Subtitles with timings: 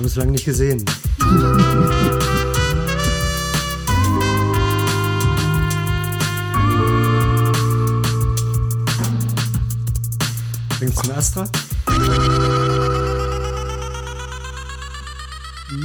[0.00, 0.82] haben es lange nicht gesehen.
[10.78, 11.44] Bringst du einen Astra?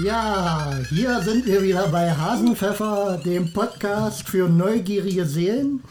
[0.01, 5.83] Ja, hier sind wir wieder bei Hasenpfeffer, dem Podcast für neugierige Seelen.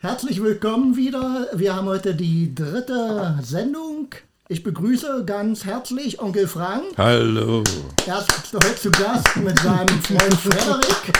[0.00, 1.46] Herzlich willkommen wieder.
[1.54, 4.10] Wir haben heute die dritte Sendung.
[4.50, 6.84] Ich begrüße ganz herzlich Onkel Frank.
[6.96, 7.62] Hallo.
[8.06, 11.12] Er ist heute zu Gast mit seinem Freund Frederik.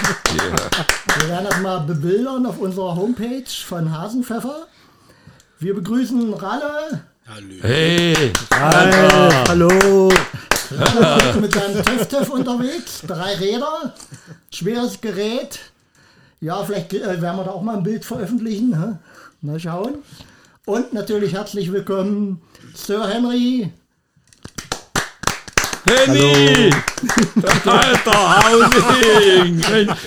[1.20, 4.66] Wir werden das mal bebildern auf unserer Homepage von Hasenpfeffer.
[5.58, 7.04] Wir begrüßen Ralle.
[7.60, 10.08] Hey, Hi, hallo.
[10.70, 13.02] Ralle ist mit seinem TÜV-TÜV unterwegs.
[13.06, 13.92] Drei Räder,
[14.50, 15.58] schweres Gerät.
[16.40, 18.98] Ja, vielleicht äh, werden wir da auch mal ein Bild veröffentlichen.
[19.42, 19.96] Mal schauen.
[20.64, 22.40] Und natürlich herzlich willkommen
[22.86, 23.70] Sir Henry.
[25.86, 26.70] Henny!
[27.66, 29.62] Alter Hausing!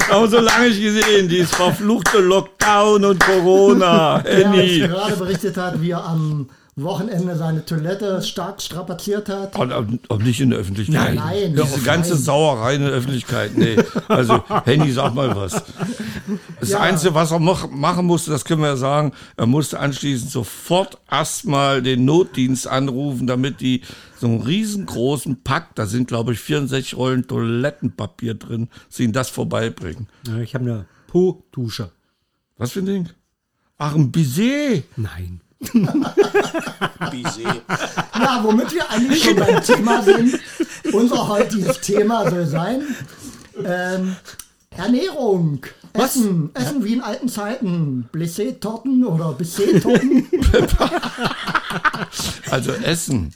[0.10, 4.24] Haben wir so lange nicht gesehen, dieses verfluchte Lockdown und Corona.
[4.24, 4.80] Henny!
[4.80, 9.58] gerade berichtet hat, wie er am Wochenende seine Toilette stark strapaziert hat.
[9.58, 11.16] Und, und, und nicht in der Öffentlichkeit.
[11.16, 11.84] Nein, Diese nein.
[11.84, 13.58] ganze Sauerei in der Öffentlichkeit.
[13.58, 13.76] Nee.
[14.08, 15.64] Also, Henny, sag mal was.
[16.60, 16.80] Das Ja.
[16.80, 20.98] Einzige, was er mach, machen musste, das können wir ja sagen, er musste anschließend sofort
[21.12, 23.82] erstmal den Notdienst anrufen, damit die
[24.20, 29.30] so einen riesengroßen Pack, da sind glaube ich 64 Rollen Toilettenpapier drin, sie ihm das
[29.30, 30.08] vorbeibringen.
[30.28, 31.92] Ja, ich habe eine Po-Dusche.
[32.58, 33.10] Was für ein Ding?
[33.78, 34.84] Ach, ein Baiser.
[34.96, 35.42] Nein.
[38.14, 40.40] Ja, womit wir eigentlich schon beim Thema sind.
[40.92, 42.82] Unser heutiges Thema soll sein
[43.64, 44.16] ähm,
[44.72, 45.66] Ernährung.
[45.94, 48.10] Essen, Essen wie in alten Zeiten.
[48.12, 50.28] Blissé-Torten oder Bissé-Torten.
[52.50, 53.34] Also Essen.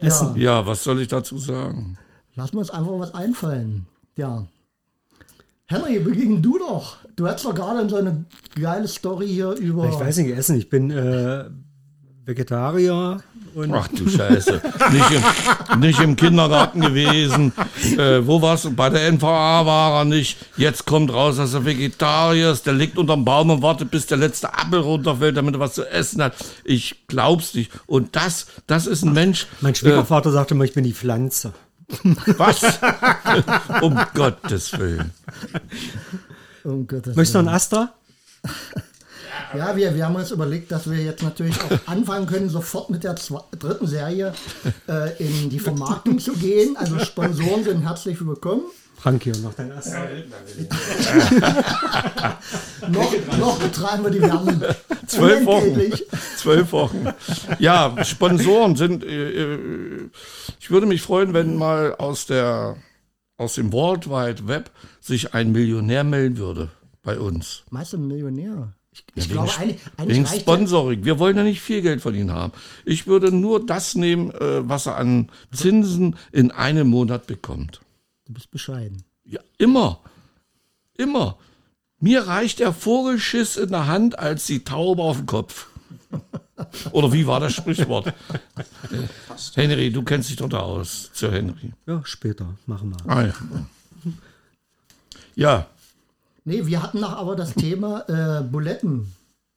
[0.00, 0.34] ja.
[0.36, 1.96] Ja, was soll ich dazu sagen?
[2.34, 3.86] Lass uns einfach was einfallen.
[4.16, 4.46] Ja.
[5.66, 6.96] Henry, begegn du doch.
[7.14, 8.24] Du hast doch gerade so eine
[8.60, 9.88] geile Story hier über.
[9.88, 10.56] Ich weiß nicht, Essen.
[10.56, 11.44] Ich bin äh,
[12.26, 13.22] Vegetarier
[13.54, 14.60] und Ach du Scheiße.
[14.92, 17.52] Nicht im, nicht im Kindergarten gewesen.
[17.96, 18.74] Äh, wo warst du?
[18.74, 20.36] Bei der NVA war er nicht.
[20.56, 22.66] Jetzt kommt raus, dass er Vegetarier ist.
[22.66, 25.88] Der liegt unterm Baum und wartet, bis der letzte Apfel runterfällt, damit er was zu
[25.88, 26.34] essen hat.
[26.64, 27.70] Ich glaub's nicht.
[27.86, 29.46] Und das, das ist ein Mensch.
[29.60, 31.52] mein Schwiegervater sagte immer, ich bin die Pflanze.
[32.38, 32.80] Was?
[33.82, 35.12] um Gottes Willen.
[36.64, 37.44] Oh Gottes Möchtest du Willen.
[37.44, 37.94] noch einen Astra?
[39.56, 43.04] Ja, wir, wir haben uns überlegt, dass wir jetzt natürlich auch anfangen können, sofort mit
[43.04, 44.32] der zwe- dritten Serie
[44.88, 46.76] äh, in die Vermarktung zu gehen.
[46.76, 48.62] Also Sponsoren sind herzlich willkommen.
[48.98, 50.06] Frank hier noch dein Astra.
[52.88, 54.62] Noch, noch betreiben wir die Werbung.
[55.06, 55.80] Zwölf Wochen.
[56.36, 57.06] Zwölf Wochen.
[57.58, 59.04] Ja, Sponsoren sind.
[59.04, 59.58] Äh, äh,
[60.60, 62.76] ich würde mich freuen, wenn mal aus der
[63.38, 66.70] aus dem World Wide Web sich ein Millionär melden würde
[67.02, 67.64] bei uns.
[67.70, 68.72] Meinst du ein Millionär?
[69.14, 71.04] Ich, wegen, glaube, eigentlich, eigentlich wegen Sponsoring.
[71.04, 72.52] Wir wollen ja nicht viel Geld von ihnen haben.
[72.84, 77.80] Ich würde nur das nehmen, äh, was er an Zinsen in einem Monat bekommt.
[78.26, 79.04] Du bist bescheiden.
[79.24, 80.00] Ja, immer.
[80.96, 81.38] Immer.
[81.98, 85.68] Mir reicht der Vogelschiss in der Hand als die Taube auf dem Kopf.
[86.92, 88.12] Oder wie war das Sprichwort?
[89.54, 91.72] Henry, du kennst dich doch da aus, Sir Henry.
[91.86, 92.56] Ja, später.
[92.66, 93.10] Machen wir.
[93.10, 93.34] Ah, ja.
[95.34, 95.66] ja.
[96.46, 99.12] Nee, wir hatten noch aber das Thema äh, Buletten.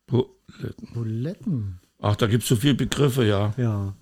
[0.08, 0.88] Buletten.
[0.94, 1.80] Buletten.
[2.00, 3.54] Ach, da gibt es so viele Begriffe, ja.
[3.58, 3.94] Ja.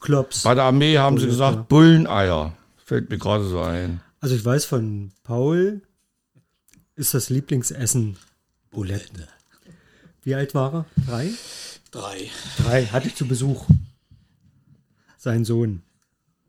[0.00, 0.42] Klops.
[0.42, 1.38] Bei der Armee haben sie Bulette.
[1.52, 2.52] gesagt, Bulleneier.
[2.76, 4.02] Fällt mir gerade so ein.
[4.20, 5.80] Also ich weiß von Paul
[6.94, 8.18] ist das Lieblingsessen
[8.70, 9.24] Buletten.
[10.22, 10.84] Wie alt war er?
[11.06, 11.30] Drei?
[11.90, 12.28] Drei.
[12.58, 12.84] Drei.
[12.84, 13.66] Hatte ich zu Besuch.
[15.16, 15.80] Sein Sohn.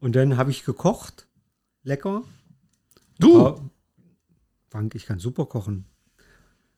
[0.01, 1.27] Und dann habe ich gekocht.
[1.83, 2.23] Lecker.
[3.19, 3.70] Du!
[4.71, 5.83] Frank, ich kann super kochen.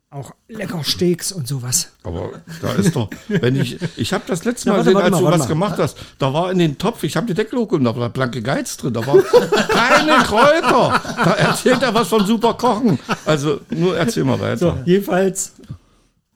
[0.09, 1.91] Auch lecker Steaks und sowas.
[2.01, 5.13] Aber da ist doch, wenn ich, ich habe das letzte Na, Mal warte, gesehen, warte
[5.13, 7.59] als du warte was gemacht hast, da war in den Topf, ich habe die Deckel
[7.59, 11.01] hochgehoben, da war blanke Geiz drin, da war keine Kräuter.
[11.23, 12.97] Da erzählt er was von super Kochen.
[13.25, 14.57] Also, nur erzähl mal weiter.
[14.57, 15.53] So, jedenfalls,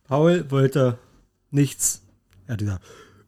[0.03, 0.99] Paul wollte
[1.49, 2.01] nichts.
[2.45, 2.85] Er hat gesagt,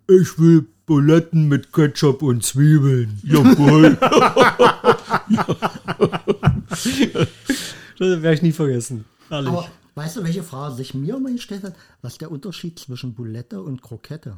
[0.08, 3.20] ich will Buletten mit Ketchup und Zwiebeln.
[3.24, 3.98] Jawohl.
[8.00, 9.06] Das werde ich nie vergessen.
[9.30, 9.50] Ehrlich.
[9.50, 11.75] Aber weißt du, welche Frage sich mir immer gestellt hat?
[12.01, 14.38] Was ist der Unterschied zwischen Bulette und Krokette?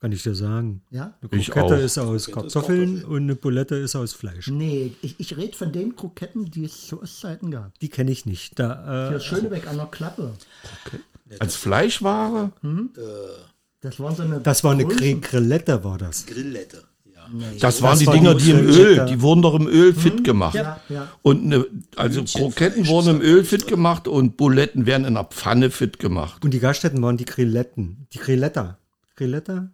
[0.00, 0.82] Kann ich dir sagen.
[0.90, 1.14] Ja?
[1.20, 1.78] Eine Ich Krokette auch.
[1.78, 4.48] ist aus Kartoffeln und eine Bulette ist aus Fleisch.
[4.48, 7.78] Nee, ich, ich rede von den Kroketten, die es zu Ostzeiten gab.
[7.80, 8.58] Die kenne ich nicht.
[8.58, 10.32] Da, Hier äh, Schönebeck an der Klappe.
[11.38, 12.52] Als Fleischware?
[13.82, 14.40] Das waren so eine.
[14.40, 16.24] das war eine Grillette, war das.
[16.26, 16.84] Grillette.
[17.60, 20.24] Das waren Das die war Dinger, die im Öl- die wurden doch im Öl fit
[20.24, 20.54] gemacht.
[20.54, 21.08] Ja, ja.
[21.22, 21.64] Und ne,
[21.96, 26.44] also Kroketten wurden im Öl fit gemacht und Buletten werden in der Pfanne fit gemacht.
[26.44, 28.06] Und die Gaststätten waren die Grilletten.
[28.12, 28.78] Die Grilletta.
[29.16, 29.70] Grilletta?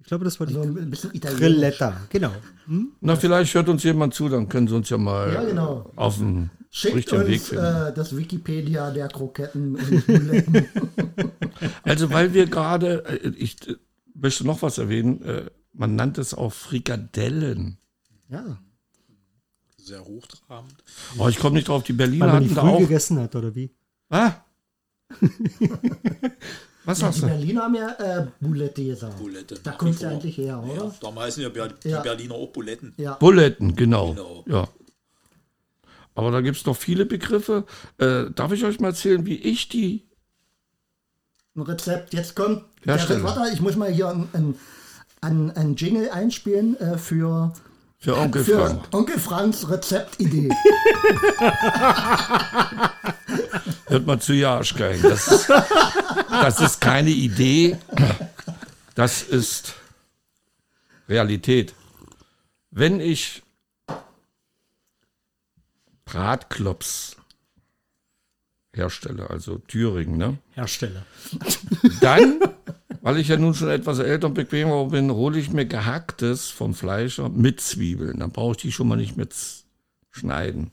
[0.00, 1.40] Ich glaube, das war die So ein bisschen italienisch.
[1.40, 1.96] Grilletta.
[2.10, 2.30] Genau.
[3.00, 5.90] Na, vielleicht hört uns jemand zu, dann können sie uns ja mal Ja, genau.
[5.96, 7.64] auf den Schickt richtigen Weg uns finden.
[7.64, 10.66] äh, das Wikipedia der Kroketten und Buletten.
[11.84, 13.76] Also, weil wir gerade, äh, ich äh,
[14.14, 15.42] möchte noch was erwähnen, äh,
[15.74, 17.78] man nannte es auch Frikadellen.
[18.28, 18.58] ja.
[19.76, 20.74] Sehr hochtrabend.
[21.18, 22.78] Oh, ich komme nicht drauf, die Berliner Weil man die hatten da früh auch.
[22.78, 23.70] gegessen hat, oder wie?
[24.08, 24.32] Ah?
[26.86, 27.26] Was Die sagst du?
[27.26, 29.18] Berliner haben ja äh, Bulette gesagt.
[29.18, 29.58] Bulette.
[29.62, 30.08] Da kommt vor.
[30.08, 30.84] eigentlich her, oder?
[30.86, 32.00] Ja, darum heißen ja Ber die Ja.
[32.00, 32.94] Berliner auch Buletten.
[32.96, 33.14] Ja.
[33.14, 34.14] Buletten, genau.
[34.14, 34.44] Genau.
[34.46, 34.68] Ja.
[36.14, 37.64] Aber da gibt es noch viele Begriffe.
[37.98, 40.06] Äh, darf ich euch mal erzählen, wie ich die.
[41.56, 42.12] Ein Rezept.
[42.14, 43.22] Jetzt kommt der Hersteller.
[43.24, 44.54] Warte, ich muss mal hier ein, ein,
[45.24, 47.52] ein, ein Jingle einspielen äh, für,
[47.98, 48.84] Für Onkel für Frank.
[48.92, 50.50] Onkel Franks Rezeptidee.
[53.86, 55.00] Hört mal zu, Jaschkein.
[55.02, 55.48] Das ist,
[56.30, 57.78] das ist keine Idee.
[58.94, 59.74] Das ist
[61.08, 61.74] Realität.
[62.70, 63.42] Wenn ich
[66.04, 67.16] Bratklops
[68.72, 70.38] herstelle, also Thüringen, ne?
[70.52, 71.04] Hersteller.
[72.00, 72.40] Dann,
[73.04, 76.72] weil ich ja nun schon etwas älter und bequemer bin, hole ich mir gehacktes vom
[76.72, 78.20] Fleischer mit Zwiebeln.
[78.20, 79.34] Dann brauche ich die schon mal nicht mit
[80.10, 80.72] schneiden.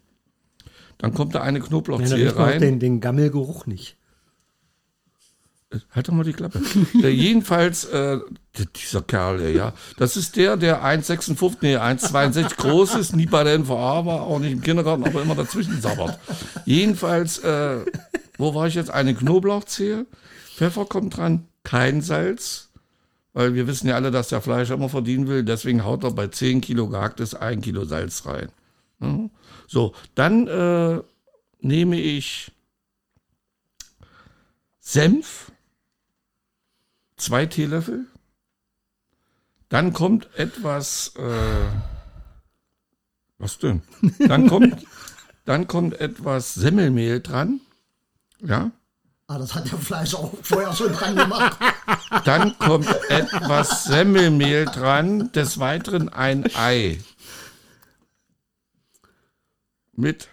[0.98, 2.62] Dann kommt da eine Knoblauchzehe auch rein.
[2.62, 3.98] den, den Gammelgeruch nicht.
[5.94, 6.62] Halt doch mal die Klappe.
[7.04, 8.20] der, jedenfalls, äh,
[8.78, 13.44] dieser Kerl, ey, ja, das ist der, der 1,56, nee, 1,62 groß ist, nie bei
[13.44, 16.18] der NVA war, auch nicht im Kindergarten, aber immer dazwischen sabbert.
[16.64, 17.80] Jedenfalls, äh,
[18.38, 18.90] wo war ich jetzt?
[18.90, 20.06] Eine Knoblauchzehe,
[20.56, 22.70] Pfeffer kommt dran, kein Salz,
[23.34, 26.28] weil wir wissen ja alle, dass der Fleisch immer verdienen will, deswegen haut er bei
[26.28, 28.52] 10 Kilo gehacktes ein Kilo Salz rein.
[29.68, 31.02] So, dann äh,
[31.62, 32.52] nehme ich
[34.80, 35.52] Senf,
[37.16, 38.06] zwei Teelöffel.
[39.70, 41.68] Dann kommt etwas, äh,
[43.38, 43.82] was denn?
[44.20, 44.86] Dann kommt,
[45.46, 47.62] dann kommt etwas Semmelmehl dran.
[48.40, 48.72] Ja.
[49.32, 51.58] Ah, das hat der Fleisch auch vorher schon dran gemacht.
[52.26, 55.32] Dann kommt etwas Semmelmehl dran.
[55.32, 57.00] Des Weiteren ein Ei.
[59.94, 60.28] Mit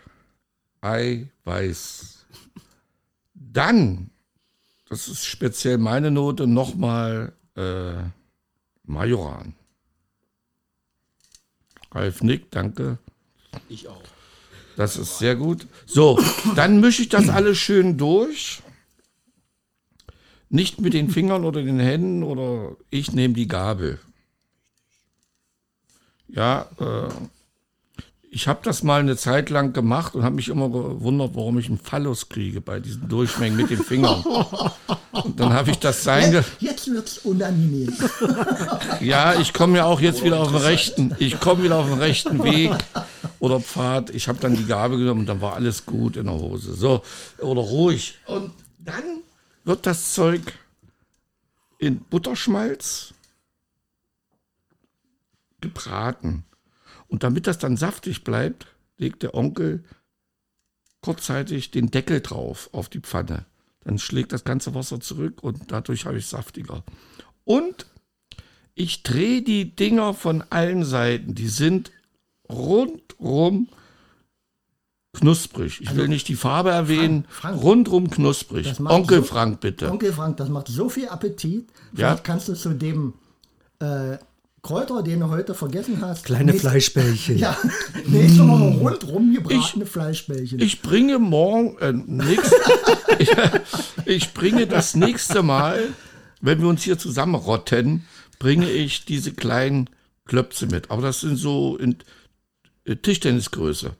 [0.81, 2.27] Eiweiß.
[3.35, 4.11] Dann,
[4.89, 8.03] das ist speziell meine Note, nochmal äh,
[8.83, 9.55] Majoran.
[11.93, 12.99] Ralf Nick, danke.
[13.69, 14.03] Ich auch.
[14.77, 15.69] Das ist sehr gut.
[15.87, 16.19] So,
[16.57, 18.61] dann mische ich das alles schön durch.
[20.51, 23.99] Nicht mit den Fingern oder den Händen oder ich nehme die Gabel.
[26.29, 27.09] Ja, äh,
[28.31, 31.69] ich habe das mal eine Zeit lang gemacht und habe mich immer gewundert, warum ich
[31.69, 34.23] einen Phallus kriege bei diesen Durchmengen mit den Fingern.
[35.13, 36.31] Und dann habe ich das sein.
[36.33, 37.93] ge- Jetzt wird's unangenehm.
[39.01, 41.15] Ja, ich komme ja auch jetzt wieder auf den rechten.
[41.19, 42.73] Ich komme wieder auf den rechten Weg
[43.39, 44.11] oder Pfad.
[44.11, 46.75] Ich habe dann die Gabel genommen und dann war alles gut in der Hose.
[46.75, 47.03] So,
[47.39, 48.19] oder ruhig.
[48.27, 48.51] Und
[48.81, 49.03] dann
[49.69, 50.41] wird das Zeug
[51.79, 53.13] in Butterschmalz
[55.61, 56.45] gebraten.
[57.07, 59.85] Und damit das dann saftig bleibt, legt der Onkel
[61.03, 63.45] kurzzeitig den Deckel drauf auf die Pfanne.
[63.85, 66.83] Dann schlägt das ganze Wasser zurück und dadurch habe ich saftiger.
[67.45, 67.87] Und
[68.75, 71.35] ich drehe die Dinger von allen Seiten.
[71.35, 71.93] Die sind
[72.49, 73.69] rundrum
[75.21, 75.81] knusprig.
[75.81, 77.25] Ich will nicht die Farbe erwähnen.
[77.29, 77.63] Frank, Frank.
[77.63, 78.73] rundrum knusprig.
[78.85, 79.91] Onkel so- Frank, bitte.
[79.91, 81.69] Onkel Frank, das macht so viel Appetit.
[81.93, 82.09] Ja.
[82.11, 83.15] Vielleicht kannst du zu dem
[83.81, 84.19] äh,
[84.63, 86.25] Kräuter, den du heute vergessen hast.
[86.25, 87.39] Kleine nächst- Fleischbällchen.
[87.39, 87.57] Ja,
[88.07, 90.61] nächste Woche rundrum gebratene Fleischbällchen.
[90.61, 92.53] Ich bringe morgen, äh, nächst,
[93.19, 93.31] ich,
[94.05, 95.89] ich bringe das nächste Mal,
[96.41, 98.05] wenn wir uns hier zusammenrotten,
[98.39, 99.89] bringe ich diese kleinen
[100.27, 100.91] Klöpse mit.
[100.91, 101.97] Aber das sind so in
[102.85, 103.93] äh, Tischtennisgröße.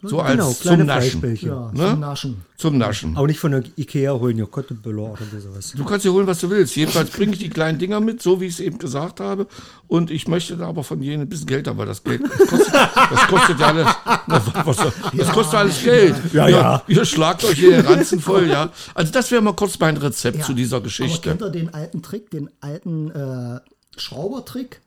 [0.00, 1.00] So als genau, zum kleine Naschen.
[1.20, 1.48] Fleischbällchen.
[1.48, 1.90] ja, ne?
[1.90, 2.44] zum Naschen.
[2.56, 3.16] Zum Naschen.
[3.16, 5.72] Auch nicht von der Ikea holen, ja Kottebüller oder sowas.
[5.76, 6.76] Du kannst dir holen, was du willst.
[6.76, 9.48] Jedenfalls bringe ich die kleinen Dinger mit, so wie ich es eben gesagt habe.
[9.88, 12.46] Und ich möchte da aber von jenen ein bisschen Geld haben, weil das Geld, das
[12.48, 13.88] kostet, das kostet ja alles,
[14.28, 14.76] na, was,
[15.16, 16.14] das kostet alles Geld.
[16.32, 16.82] Ja, ja.
[16.86, 18.70] Ihr schlagt euch hier den Ranzen voll, ja.
[18.94, 21.30] Also das wäre mal kurz mein Rezept Ja, zu dieser Aber Geschichte.
[21.30, 23.60] kennt ihr den alten Trick, den alten äh,
[23.96, 24.80] Schraubertrick?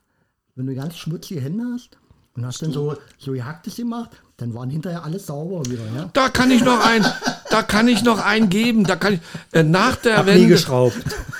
[0.55, 1.97] Wenn du ganz schmutzige Hände hast
[2.35, 5.83] und hast dann so, so gehacktes gemacht, dann waren hinterher alles sauber wieder.
[5.95, 6.09] Ja?
[6.13, 7.05] Da kann ich noch ein,
[7.49, 8.85] da kann ich noch einen geben.
[8.85, 9.19] Da kann ich,
[9.51, 10.97] äh, nach der Nie Wende, geschraubt.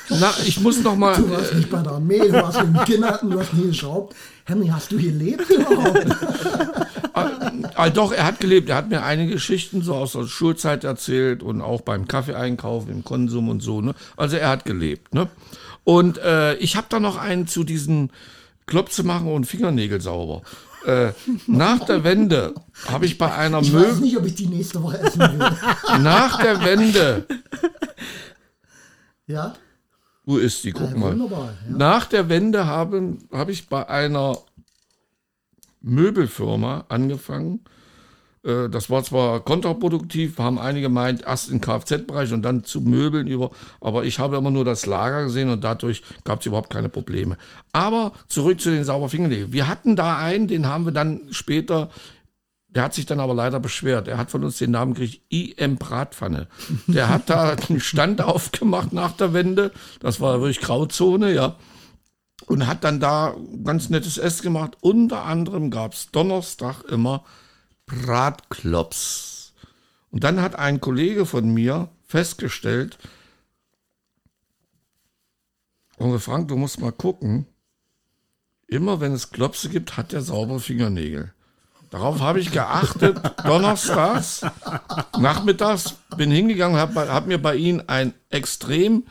[0.10, 1.16] Na, ich muss noch mal.
[1.16, 4.16] Du warst nicht bei der Armee, du warst im Kindergarten, du hast nie geschraubt.
[4.46, 6.06] Henry, hast du gelebt überhaupt?
[7.14, 8.70] Ah, doch, er hat gelebt.
[8.70, 13.04] Er hat mir einige Geschichten so aus der Schulzeit erzählt und auch beim Kaffeeeinkauf, im
[13.04, 13.82] Konsum und so.
[13.82, 13.96] Ne?
[14.16, 15.14] Also er hat gelebt.
[15.14, 15.28] Ne?
[15.84, 18.12] Und äh, ich habe da noch einen zu diesen
[18.66, 20.44] Klopse machen und Fingernägel sauber.
[20.86, 21.12] Äh,
[21.48, 22.56] nach der Wende
[22.88, 25.40] habe ich bei einer Ich weiß Möbel nicht, ob ich die nächste Woche essen will.
[26.02, 27.28] nach der Wende
[29.28, 29.54] Ja,
[30.26, 30.72] wo ist die?
[30.72, 31.18] Guck äh, mal.
[31.18, 31.56] Ja.
[31.70, 34.38] Nach der Wende habe, habe ich bei einer
[35.82, 37.62] Möbelfirma angefangen.
[38.44, 43.28] Äh, Das war zwar kontraproduktiv, haben einige gemeint, erst im Kfz-Bereich und dann zu Möbeln
[43.28, 46.90] über, aber ich habe immer nur das Lager gesehen und dadurch gab es überhaupt keine
[46.90, 47.38] Probleme.
[47.72, 49.54] Aber zurück zu den Sauberfingernägeln.
[49.54, 51.90] Wir hatten da einen, den haben wir dann später,
[52.70, 54.08] der hat sich dann aber leider beschwert.
[54.08, 56.48] Er hat von uns den Namen gekriegt, IM Bratpfanne.
[56.88, 59.72] Der hat da einen Stand aufgemacht nach der Wende.
[60.00, 61.58] Das war wirklich Grauzone, ja
[62.48, 64.76] und hat dann da ganz nettes Essen gemacht.
[64.82, 67.24] Unter anderem gab es Donnerstag immer
[67.92, 69.54] Bratklops.
[70.12, 72.98] Und dann hat ein Kollege von mir festgestellt,
[75.98, 77.46] Onkel Frank, du musst mal gucken,
[78.68, 81.32] immer wenn es Klopse gibt, hat er saubere Fingernägel.
[81.92, 84.42] Darauf habe ich geachtet, donnerstags,
[85.20, 89.06] nachmittags, bin hingegangen, habe hab mir bei ihm ein extrem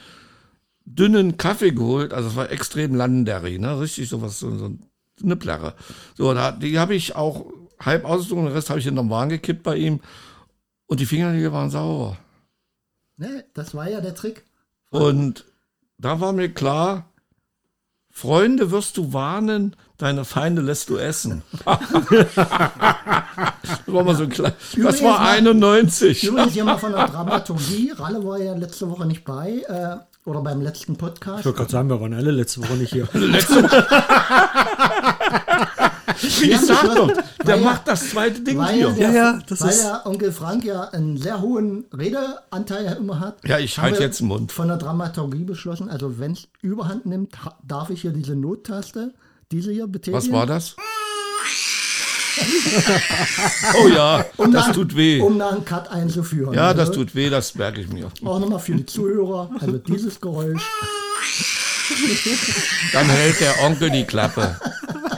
[0.85, 3.79] dünnen Kaffee geholt, also es war extrem Landeri, ne?
[3.79, 4.73] Richtig sowas, so, so
[5.23, 5.75] eine Plärre.
[6.17, 7.47] So, da, die habe ich auch
[7.81, 10.01] halb ausgezogen, den Rest habe ich in den Wagen gekippt bei ihm
[10.87, 12.17] und die Fingernägel waren sauber.
[13.17, 14.45] Ne, das war ja der Trick.
[14.91, 15.45] Und
[15.99, 17.05] da war mir klar,
[18.11, 21.43] Freunde wirst du warnen, deine Feinde lässt du essen.
[21.65, 22.37] das
[23.87, 24.53] war mal so klein.
[24.77, 26.25] Das war mal- 91.
[26.25, 27.93] Übrigens hier mal von der Dramaturgie.
[27.97, 29.97] Ralle war ja letzte Woche nicht bei, äh,
[30.29, 31.41] oder beim letzten Podcast.
[31.41, 33.09] Ich wollte gerade sagen, wir waren alle letzte Woche nicht hier.
[33.15, 33.47] Ich
[36.63, 37.13] sag doch,
[37.47, 38.91] der ja- macht das zweite Ding Weil, hier.
[38.91, 43.21] der, Ja, ja, das weil ist- der Onkel Frank ja einen sehr hohen Redeanteil immer
[43.21, 43.39] hat.
[43.47, 44.53] Ja, ich halte jetzt den Mund.
[44.53, 47.35] Von der Dramaturgie beschlossen, also wenn es überhand nimmt,
[47.67, 49.15] darf ich hier diese Nottaste,
[49.53, 50.17] diese hier betätigen.
[50.17, 50.77] Was war das?
[53.83, 55.21] oh ja, Um das dann- tut weh.
[55.21, 56.55] Um da einen Cut einzuführen.
[56.55, 58.07] Ja, das Also, tut weh, das merke ich mir.
[58.25, 60.63] Auch nochmal für die Zuhörer, also dieses Geräusch.
[62.93, 64.57] Dann hält der Onkel die Klappe.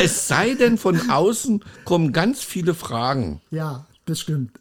[0.00, 3.42] Es sei denn, von außen kommen ganz viele Fragen.
[3.50, 4.58] Ja, das stimmt.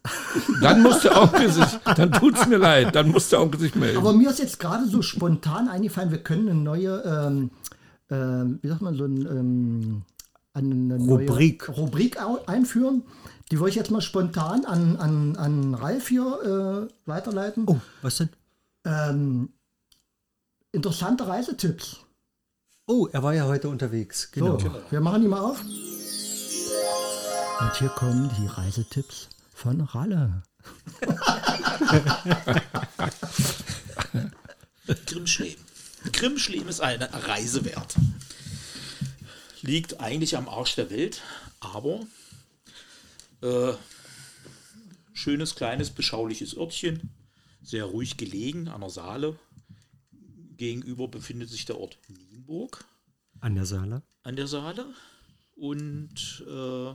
[0.61, 3.97] Dann muss der Onkel sich, dann tut's mir leid, dann muss der Onkel sich melden.
[3.97, 7.51] Aber mir ist jetzt gerade so spontan eingefallen, wir können eine neue, ähm,
[8.09, 10.01] ähm, wie sagt man, so ein, ähm,
[10.53, 11.69] eine Rubrik.
[11.69, 12.17] neue Rubrik
[12.47, 13.03] einführen.
[13.49, 17.63] Die wollte ich jetzt mal spontan an, an, an Ralf hier äh, weiterleiten.
[17.65, 18.29] Oh, was denn?
[18.85, 19.49] Ähm,
[20.73, 22.01] interessante Reisetipps.
[22.91, 24.31] Oh, er war ja heute unterwegs.
[24.31, 24.57] Genau.
[24.57, 25.61] So, wir machen die mal auf.
[25.61, 25.69] Und
[27.77, 30.41] hier kommen die Reisetipps von Ralle.
[35.05, 35.63] Grimmschleben.
[36.11, 37.93] Grimmschleben ist eine Reise wert.
[39.61, 41.21] Liegt eigentlich am Arsch der Welt,
[41.59, 41.99] aber
[43.43, 43.73] äh,
[45.13, 47.11] schönes, kleines, beschauliches Örtchen,
[47.61, 49.37] sehr ruhig gelegen an der Saale.
[50.59, 52.85] Gegenüber befindet sich der Ort Nienburg
[53.39, 54.03] An der Saale.
[54.23, 54.93] an der Saale
[55.55, 56.93] und äh,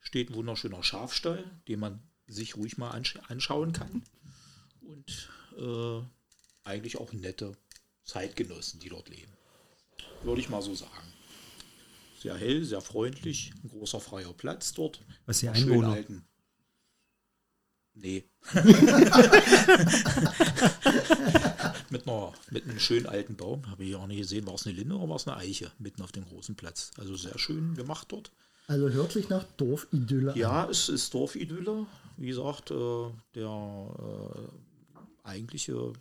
[0.00, 4.02] steht ein wunderschöner Schafstall, den man sich ruhig mal ansch anschauen kann.
[4.82, 6.02] Und äh,
[6.64, 7.56] eigentlich auch nette
[8.04, 9.32] Zeitgenossen, die dort leben.
[10.22, 10.92] Würde ich mal so sagen.
[12.20, 15.00] Sehr hell, sehr freundlich, ein großer freier Platz dort.
[15.24, 15.92] Was die schönen Einwohner?
[15.92, 16.26] alten.
[17.94, 18.28] Nee.
[21.98, 24.76] mit, einer, mit einem schönen alten Baum, habe ich auch nicht gesehen, war es eine
[24.76, 26.90] Linde oder war es eine Eiche mitten auf dem großen Platz.
[26.96, 28.32] Also sehr schön gemacht dort.
[28.66, 30.38] Also hört sich nach Dorfidylle an.
[30.38, 31.86] Ja, es ist Dorfidylle.
[32.16, 35.92] Wie gesagt, äh, der äh, eigentliche,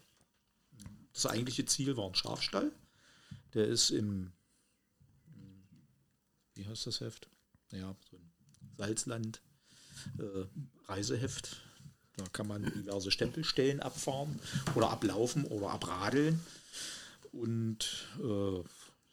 [1.13, 2.71] das eigentliche Ziel war ein Schafstall.
[3.53, 4.31] Der ist im,
[6.55, 7.29] wie heißt das Heft?
[7.71, 8.31] Ja, so ein
[8.77, 9.41] Salzland
[10.17, 10.45] äh,
[10.87, 11.66] Reiseheft.
[12.17, 14.39] Da kann man diverse Stempelstellen abfahren
[14.75, 16.39] oder ablaufen oder abradeln
[17.31, 18.63] und äh,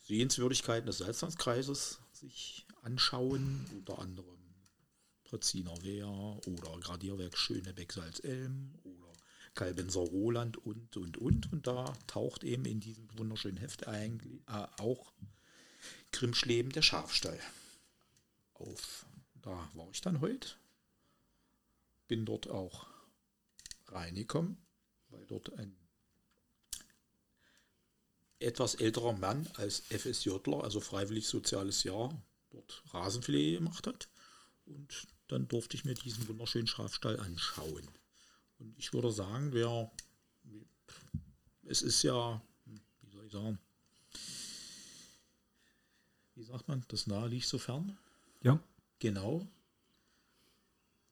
[0.07, 4.39] Sehenswürdigkeiten des Salzlandskreises sich anschauen, unter anderem
[5.25, 9.13] Preziner Wehr oder Gradierwerk Schönebeck Salzelm oder
[9.55, 14.67] Kalbenser Roland und und und und da taucht eben in diesem wunderschönen Heft eigentlich äh,
[14.81, 15.13] auch
[16.13, 17.41] Grimmschleben der Schafstall
[18.55, 19.05] auf.
[19.43, 20.51] Da war ich dann heute.
[22.09, 22.94] Bin dort auch
[23.95, 24.57] reingekommen,
[25.09, 25.77] weil dort ein
[28.41, 32.21] etwas älterer Mann als FSJler, also freiwillig soziales Jahr,
[32.51, 34.09] dort Rasenpflege gemacht hat.
[34.67, 37.89] Und dann durfte ich mir diesen wunderschönen Schafstall anschauen.
[38.59, 39.91] Und ich würde sagen, wer,
[41.65, 43.59] es ist ja, wie soll ich sagen,
[46.35, 47.97] wie sagt man, das nahe liegt so fern.
[48.43, 48.61] Ja.
[48.99, 49.47] Genau.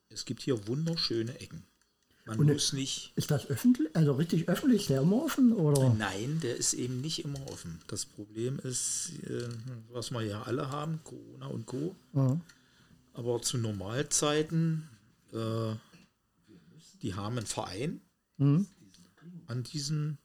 [0.09, 1.65] Es gibt hier wunderschöne Ecken.
[2.25, 3.13] Man Und muss nicht.
[3.17, 5.53] Ist das öffentlich, also richtig öffentlich, der immer offen?
[5.53, 5.93] Oder?
[5.95, 7.81] Nein, der ist eben nicht immer offen.
[7.89, 9.49] Das Problem ist, äh,
[9.91, 11.97] was wir ja alle haben, Corona und Co.
[12.13, 12.41] Ja.
[13.15, 14.89] Aber zu Normalzeiten,
[15.33, 15.75] äh,
[17.03, 18.01] die haben einen Verein
[18.39, 18.67] Mhm.
[19.47, 20.19] an diesem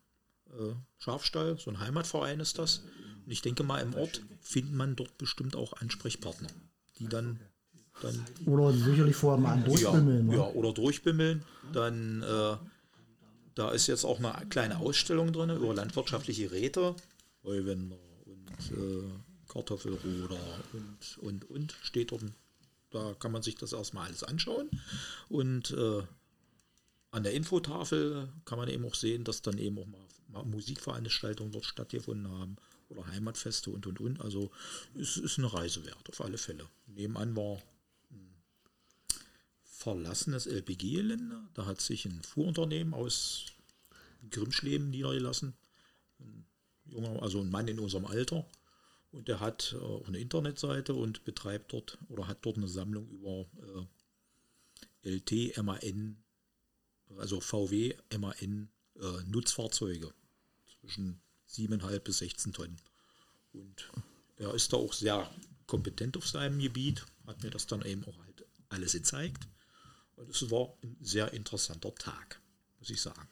[0.52, 2.84] äh, Schafstall, so ein Heimatverein ist das.
[3.26, 6.48] Und ich denke mal, im Ort findet man dort bestimmt auch Ansprechpartner,
[7.00, 7.40] die dann,
[8.02, 10.32] dann Oder sicherlich vorher mal ja, durchbimmeln.
[10.32, 10.54] ja, ne?
[10.54, 11.44] oder durchbimmeln.
[11.74, 12.58] Dann, äh,
[13.56, 16.96] da ist jetzt auch eine kleine Ausstellung drin über landwirtschaftliche Räte,
[17.44, 19.04] Heuwender und äh,
[19.48, 20.40] Kartoffelroder
[20.74, 22.24] und, und, und, steht dort.
[22.92, 24.70] Da kann man sich das erstmal alles anschauen.
[25.28, 26.04] Und äh,
[27.12, 31.52] an der Infotafel kann man eben auch sehen, dass dann eben auch mal, mal Musikveranstaltungen
[31.52, 32.58] dort stattgefunden haben
[32.90, 34.22] oder Heimatfeste und und und.
[34.22, 34.52] Also
[34.98, 36.66] es ist eine Reise wert, auf alle Fälle.
[36.86, 37.62] Nebenan war
[39.88, 41.48] verlassenes LPG-Gelände.
[41.54, 43.46] Da hat sich ein Fuhrunternehmen aus
[44.30, 45.54] Grimschleben niedergelassen.
[46.20, 46.46] Ein
[46.84, 48.46] junger, also ein Mann in unserem Alter.
[49.14, 53.08] Und der hat äh, auch eine Internetseite und betreibt dort oder hat dort eine Sammlung
[53.10, 53.46] über
[55.06, 56.18] äh, LT, MAN,
[57.18, 60.14] also VW, MAN äh, Nutzfahrzeuge
[60.82, 62.76] zwischen 7,5 bis 16 Tonnen.
[63.54, 63.90] Und
[64.36, 65.32] er ist da auch sehr
[65.66, 69.48] kompetent auf seinem Gebiet, hat mir das dann eben auch halt alles gezeigt.
[70.18, 72.40] Und es war ein sehr interessanter Tag,
[72.80, 73.28] muss ich sagen.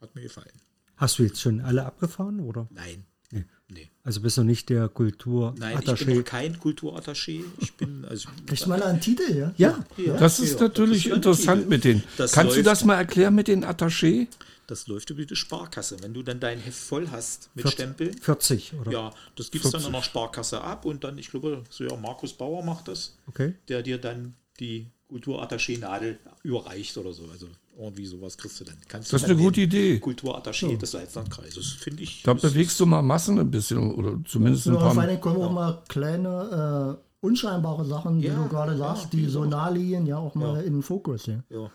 [0.00, 0.50] Hat mir gefallen.
[0.96, 2.66] Hast du jetzt schon alle abgefahren, oder?
[2.70, 3.04] Nein.
[3.30, 3.44] Nee.
[3.68, 3.88] Nee.
[4.02, 6.22] Also bist du nicht der Nein, ich bin Kulturattaché?
[6.24, 7.44] kein Kulturattaché.
[7.58, 8.28] Ich bin also.
[8.46, 9.54] Kriegt man da einen Titel, ja?
[9.56, 12.02] Ja, Ja, Das ist ja, natürlich das ist interessant mit den.
[12.16, 14.26] Das Kannst du das mal erklären mit den Attaché?
[14.66, 15.96] Das läuft über die Sparkasse.
[16.02, 18.92] Wenn du dann dein Heft voll hast mit 40, Stempel, 40, oder?
[18.92, 22.32] ja, das gibst dann an der Sparkasse ab und dann, ich glaube, so ja, Markus
[22.32, 23.54] Bauer macht das, Okay.
[23.68, 27.24] der dir dann die Kulturattaché-Nadel überreicht oder so.
[27.30, 27.46] Also
[27.78, 28.76] irgendwie sowas kriegst du dann.
[28.88, 29.98] Kannst du Das ist dann eine gute Idee.
[29.98, 32.22] Kulturattaché des Salzlandkreises, finde ich.
[32.22, 35.02] Da bewegst du mal Massen ein bisschen oder zumindest ein Ja, vor paar.
[35.04, 39.18] allem kommen auch mal kleine, äh, unscheinbare Sachen, wie Ja, du gerade ja, sagst, die
[39.26, 40.60] wie so nahe liegen, ja auch mal Ja.
[40.62, 41.26] in den Fokus.
[41.26, 41.42] Ja.
[41.50, 41.70] ja.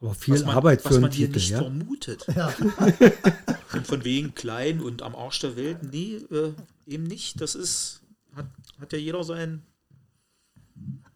[0.00, 1.58] Aber viel was man, Arbeit was für einen man hier Titel, nicht ja?
[1.62, 2.26] vermutet.
[2.36, 2.52] Ja.
[3.72, 6.52] Und von wegen klein und am Arsch der Welt, nee, äh,
[6.86, 7.40] eben nicht.
[7.40, 8.02] Das ist,
[8.36, 8.46] hat,
[8.80, 9.62] hat ja jeder sein.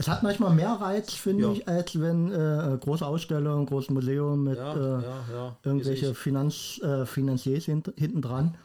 [0.01, 1.53] Es hat manchmal mehr Reiz, finde Ja.
[1.53, 5.57] ich, als wenn äh, große Ausstellung, großes Museum mit Ja, äh, ja, ja.
[5.65, 8.57] irgendwelche Finanz, äh, Finanziers hint, hinten dran.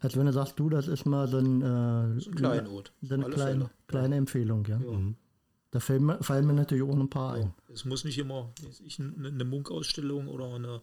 [0.00, 2.92] Als wenn du sagst, du, das ist mal so, ein, äh, ich- Kleinod.
[3.00, 4.66] so eine Alle kleine, Empfehlung.
[4.66, 4.78] Ja.
[4.78, 4.98] Ja.
[5.70, 7.54] Da fallen mir, fallen mir natürlich auch ein paar ein.
[7.72, 8.50] Es muss nicht immer
[8.84, 10.82] ich, eine, eine Munk-Ausstellung oder eine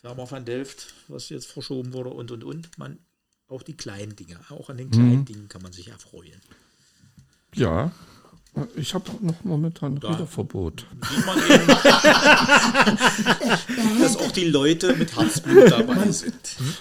[0.00, 2.78] Firma van Delft, was jetzt verschoben wurde und und und.
[2.78, 2.98] Man,
[3.48, 6.40] auch die kleinen Dinge, auch an den kleinen Dingen kann man sich erfreuen.
[7.54, 7.90] Ja.
[8.76, 10.84] Ich habe noch momentan Redeverbot.
[11.10, 11.66] Sieht man eben,
[14.02, 16.34] dass auch die Leute mit Herzblut dabei sind.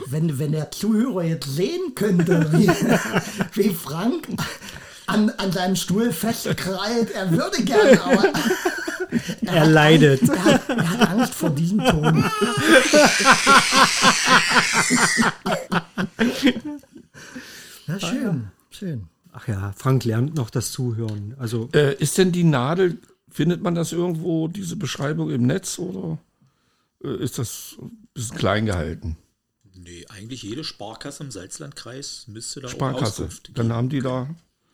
[0.07, 2.67] Wenn, wenn der Zuhörer jetzt sehen könnte, wie,
[3.53, 4.27] wie Frank
[5.07, 8.23] an, an seinem Stuhl festkrallt, er würde gerne, aber
[9.41, 10.21] Er leidet.
[10.29, 12.23] er hat, er hat Angst vor diesem Ton.
[17.87, 19.07] Ja, schön, schön.
[19.31, 21.35] Ach ja, Frank lernt noch das Zuhören.
[21.37, 26.17] Also Äh, ist denn die Nadel, findet man das irgendwo, diese Beschreibung im Netz oder
[27.03, 29.17] äh, ist das ein bisschen klein gehalten?
[29.73, 33.23] Nee, eigentlich jede Sparkasse im Salzlandkreis müsste da auch Sparkasse.
[33.25, 34.29] Auskunft Dann haben die da.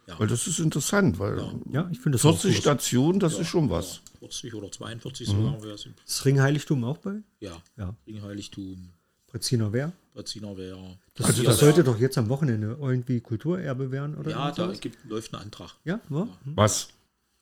[0.08, 0.20] Ja.
[0.20, 1.38] Weil das ist interessant, weil
[1.72, 2.62] ja, ich finde das auch 40 gut.
[2.62, 4.02] Stationen, das ist schon was.
[4.20, 5.88] 40 oder 42 sogar wäre es.
[6.06, 7.94] Das Ringheiligtum auch bei Ja, Ja.
[8.08, 8.90] Ringheiligtum,
[9.38, 9.92] Breziner Wehr.
[10.16, 10.76] Braziner Wehr.
[11.14, 14.32] Das, Also das sollte doch jetzt am Wochenende irgendwie Kulturerbe werden, oder?
[14.32, 15.76] Ja, da gibt, läuft ein Antrag.
[15.86, 16.28] ja, wa?
[16.56, 16.88] Was?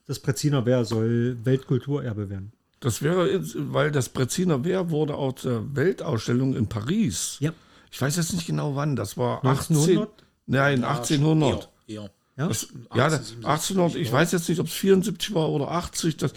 [0.08, 2.52] Das Breziner Wehr soll Weltkulturerbe werden.
[2.82, 7.38] Das wäre, weil das Breziner Wehr wurde aus der Weltausstellung in Paris.
[7.40, 7.54] Ja.
[7.92, 10.10] Ich weiß jetzt nicht genau wann, das war 1900?
[10.10, 10.14] 18,
[10.48, 11.70] nein, 1800.
[11.88, 12.12] Eher, eher.
[12.38, 12.48] Ja?
[12.50, 16.34] Das, ja, das- 1800, ich weiß jetzt nicht, ob es 74 war oder 80, das,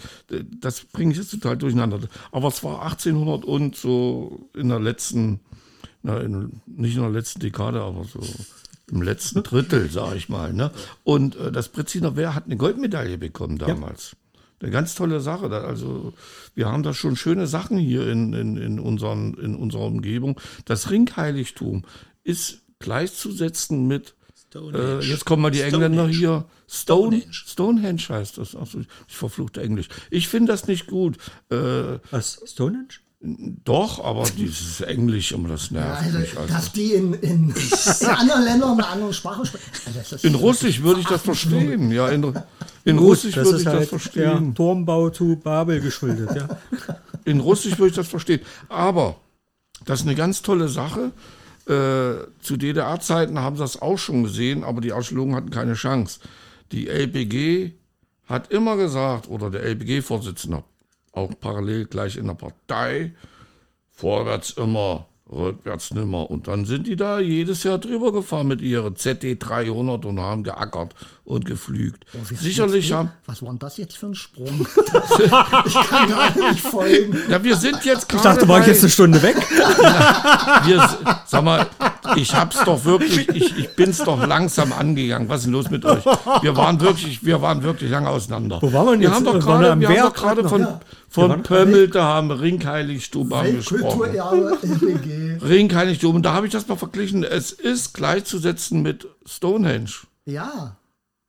[0.61, 1.99] das bringe ich jetzt total durcheinander.
[2.31, 5.41] Aber es war 1800 und so in der letzten,
[6.01, 8.21] na, in, nicht in der letzten Dekade, aber so
[8.91, 10.53] im letzten Drittel, sage ich mal.
[10.53, 10.71] Ne?
[11.03, 14.15] Und äh, das Breziner Wehr hat eine Goldmedaille bekommen damals.
[14.61, 15.49] eine ganz tolle Sache.
[15.49, 16.13] Also
[16.55, 20.39] wir haben da schon schöne Sachen hier in, in, in, unseren, in unserer Umgebung.
[20.65, 21.85] Das Ringheiligtum
[22.23, 24.15] ist gleichzusetzen mit,
[24.55, 26.17] äh, jetzt kommen mal die Engländer Stonehenge.
[26.17, 27.33] hier, Stone, Stonehenge.
[27.33, 28.55] Stonehenge heißt das.
[28.55, 29.89] Achso, ich verfluchte Englisch.
[30.09, 31.17] Ich finde das nicht gut.
[31.49, 32.41] Äh, Was?
[32.45, 32.87] Stonehenge?
[33.21, 36.37] Doch, aber dieses Englisch, immer das nervt Also, mich.
[36.37, 36.53] Also.
[36.53, 37.53] dass die in, in,
[38.01, 39.65] in anderen Ländern eine andere Sprache sprechen.
[39.85, 41.91] Also In Russisch würde ich das verstehen.
[41.91, 42.33] Ja, in,
[42.85, 44.45] in Russisch würde ich halt das verstehen.
[44.45, 46.47] der Turmbau zu Babel geschuldet, ja.
[47.25, 48.39] In Russisch würde ich das verstehen.
[48.69, 49.17] Aber
[49.83, 51.11] das ist eine ganz tolle Sache.
[51.67, 56.21] Äh, zu DDR-Zeiten haben sie das auch schon gesehen, aber die Archäologen hatten keine Chance.
[56.71, 57.73] Die LPG
[58.27, 60.63] hat immer gesagt, oder der LPG-Vorsitzende,
[61.13, 63.13] auch parallel gleich in der Partei,
[63.91, 66.29] vorwärts immer, rückwärts nimmer.
[66.31, 70.95] Und dann sind die da jedes Jahr drüber gefahren mit ihren ZD300 und haben geackert
[71.23, 72.05] und geflügt.
[72.29, 74.65] Wie- Sicherlich haben, Was war denn das jetzt für ein Sprung?
[75.65, 77.17] ich kann gerade nicht folgen.
[77.29, 79.35] ja, wir sind jetzt Ich dachte, war ich jetzt eine Stunde weg?
[80.65, 80.89] wir,
[81.25, 81.67] sag mal,
[82.15, 85.29] ich hab's doch wirklich, ich, ich bin's doch langsam angegangen.
[85.29, 86.03] Was ist denn los mit euch?
[86.41, 88.59] Wir waren wirklich, wir waren wirklich lange auseinander.
[88.61, 89.15] Wo waren wir denn wir jetzt?
[89.15, 90.61] haben doch Wir gerade, am wir haben doch gerade grad von.
[90.61, 90.79] Ja.
[91.09, 94.01] von waren- Pömmelte haben Ringheiligtum angesprochen.
[95.41, 96.15] Ringheiligtum.
[96.15, 97.23] Und da habe ich das mal verglichen.
[97.23, 99.89] Es ist gleichzusetzen mit Stonehenge.
[100.25, 100.75] Ja.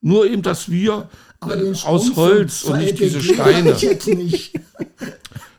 [0.03, 1.09] Nur eben, dass wir
[1.47, 3.75] äh, aus Holz und nicht diese Steine.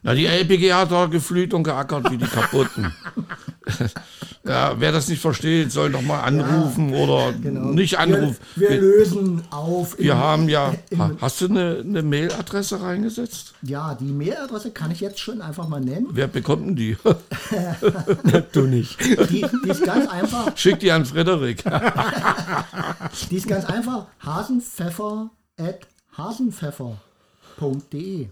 [0.04, 2.92] Na, die LPG hat da geflüht und geackert wie die kaputten.
[4.44, 8.36] ja, wer das nicht versteht, soll doch mal anrufen oder nicht anrufen.
[8.56, 10.00] Wir, wir lösen auf.
[10.00, 10.74] wir haben ja.
[10.90, 13.54] in- Ha- Hast du eine, eine Mailadresse reingesetzt?
[13.62, 16.08] Ja, die Mailadresse kann ich jetzt schon einfach mal nennen.
[16.14, 16.98] Wer bekommt denn die?
[18.54, 19.00] du nicht.
[19.30, 20.58] Die, die ist ganz einfach.
[20.58, 21.64] Schick die an Frederik.
[23.30, 24.08] Die ist ganz einfach.
[24.26, 25.82] Hasenpfeffer at
[26.18, 28.30] hasenpfeffer.de.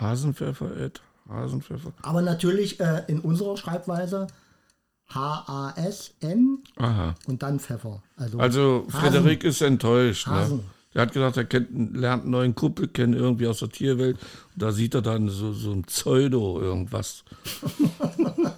[0.00, 1.00] Hasenpfeffer, Ed.
[1.28, 1.92] Hasenpfeffer.
[2.02, 4.26] Aber natürlich äh, in unserer Schreibweise
[5.08, 6.58] H-A-S-N
[7.26, 8.02] und dann Pfeffer.
[8.16, 8.86] Also, Also.
[8.88, 10.26] Frederik ist enttäuscht.
[10.26, 10.60] Ne?
[10.94, 14.18] Der hat gesagt, er kennt, lernt einen neuen Kumpel kennen, irgendwie aus der Tierwelt.
[14.54, 17.24] Und da sieht er dann so, so ein Pseudo irgendwas.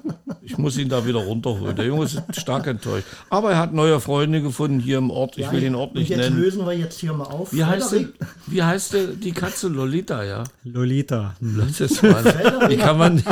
[0.46, 1.74] Ich muss ihn da wieder runterholen.
[1.74, 3.06] Der Junge ist stark enttäuscht.
[3.30, 5.38] Aber er hat neue Freunde gefunden hier im Ort.
[5.38, 6.38] Ich Ja, will den Ort und nicht jetzt nennen.
[6.38, 7.52] lösen wir jetzt hier mal auf.
[7.52, 8.04] Wie heißt, der,
[8.46, 9.68] wie heißt der, die Katze?
[9.68, 10.44] Lolita, ja?
[10.64, 11.34] Lolita.
[11.40, 11.64] Hm.
[11.66, 12.22] Das ist mal,
[12.68, 13.22] wie, kann man,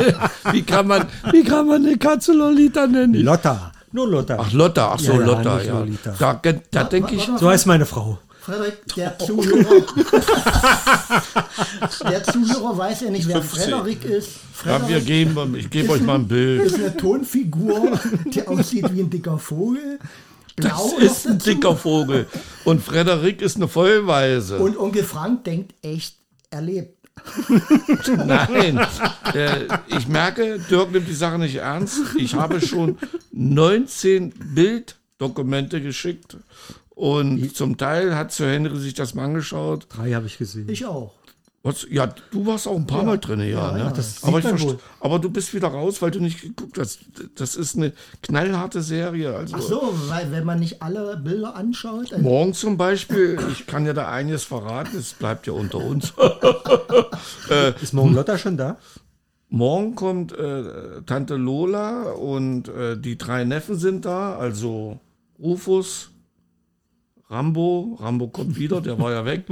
[0.51, 3.23] wie, kann man, wie kann man eine Katze Lolita nennen?
[3.23, 3.71] Lotta.
[3.91, 4.37] Nur Lotta.
[4.39, 5.85] Ach, Lotta, ach so, Ja, Lotta, ja.
[6.17, 8.17] Da, da denke ich, So heißt meine Frau.
[8.43, 9.85] Frederik, der Zuhörer,
[12.09, 13.71] der Zuhörer weiß ja nicht, wer 15.
[13.71, 14.29] Frederik ist.
[14.65, 16.63] ja, wir Frederik geben, ich gebe euch mal ein Bild.
[16.63, 19.97] ist eine Tonfigur, die aussieht wie ein dicker Vogel.
[20.57, 22.27] Blau Das ist ein dicker Vogel.
[22.65, 24.59] Und Frederik ist eine Vollweise.
[24.59, 26.17] Und Onkel Frank denkt echt,
[26.49, 26.97] er lebt.
[28.25, 28.85] Nein,
[29.33, 32.01] äh, ich merke, Dirk nimmt die Sache nicht ernst.
[32.17, 32.97] Ich habe schon
[33.31, 36.35] 19 Bilddokumente geschickt.
[36.95, 39.87] Und zum Teil hat Sir Henry sich das mal angeschaut.
[39.89, 40.69] Drei habe ich gesehen.
[40.69, 41.13] Ich auch.
[41.65, 43.71] Was, ja, du warst auch ein paar Mal drin, ja.
[43.71, 43.79] ne?
[43.79, 44.79] ja, das aber, sieht ich man verste- wohl.
[44.99, 46.99] aber du bist wieder raus, weil du nicht geguckt hast.
[47.35, 49.33] Das ist eine knallharte Serie.
[49.33, 52.11] Also Ach so, weil wenn man nicht alle Bilder anschaut.
[52.11, 56.13] Also, Morgen zum Beispiel, ich kann ja da einiges verraten, es bleibt ja unter uns.
[57.81, 58.77] Ist morgen Lotta schon da?
[59.47, 64.99] Morgen kommt äh, Tante Lola und äh, die drei Neffen sind da, also
[65.39, 66.09] Rufus,
[67.29, 69.45] Rambo, Rambo kommt wieder, der war ja weg.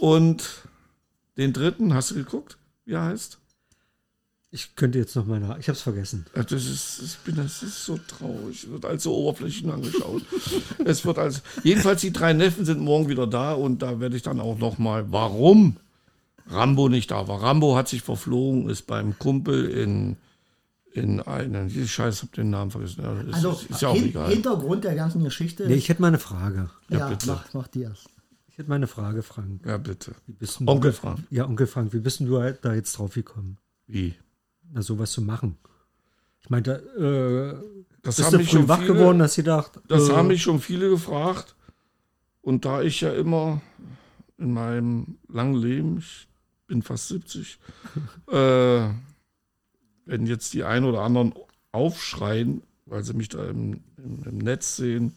[0.00, 0.62] Und
[1.36, 3.38] den dritten, hast du geguckt, wie er heißt?
[4.54, 5.58] Ich könnte jetzt noch mal nach.
[5.58, 6.26] Ich habe es vergessen.
[6.32, 8.70] Das ist, ich bin, das ist so traurig.
[8.70, 10.22] Wird als so Oberflächen angeschaut.
[10.84, 14.22] es wird als, jedenfalls die drei Neffen sind morgen wieder da und da werde ich
[14.22, 15.78] dann auch noch mal, warum
[16.46, 17.42] Rambo nicht da war.
[17.42, 20.16] Rambo hat sich verflogen, ist beim Kumpel in,
[20.94, 23.02] in einen, ich scheiße, hab den Namen vergessen.
[23.02, 24.30] Ja, ist, also ist, ist ja auch hin, egal.
[24.30, 25.66] Hintergrund der ganzen Geschichte.
[25.66, 26.70] Nee, ich hätte mal eine Frage.
[26.88, 27.26] ja, bitte.
[27.26, 28.04] mach, mach dir's.
[28.46, 29.66] Ich hätte mal eine Frage, Frank.
[29.66, 30.12] Ja, bitte.
[30.26, 31.18] Wie bist denn Onkel du, Frank.
[31.30, 34.14] Ja, Onkel Frank, wie bist du halt da jetzt drauf gekommen, Wie?
[34.72, 35.58] na sowas zu machen?
[36.40, 37.54] Ich meine, da, äh,
[38.02, 40.42] Das bist haben du schon wach viele, geworden, dass sie dacht, Das äh, haben mich
[40.42, 41.56] schon viele gefragt.
[42.40, 43.60] Und da ich ja immer
[44.38, 46.28] in meinem langen Leben, ich
[46.68, 47.58] bin fast 70,
[48.30, 48.90] äh,
[50.06, 51.34] wenn jetzt die einen oder anderen
[51.72, 55.16] aufschreien, weil sie mich da im, im, im Netz sehen,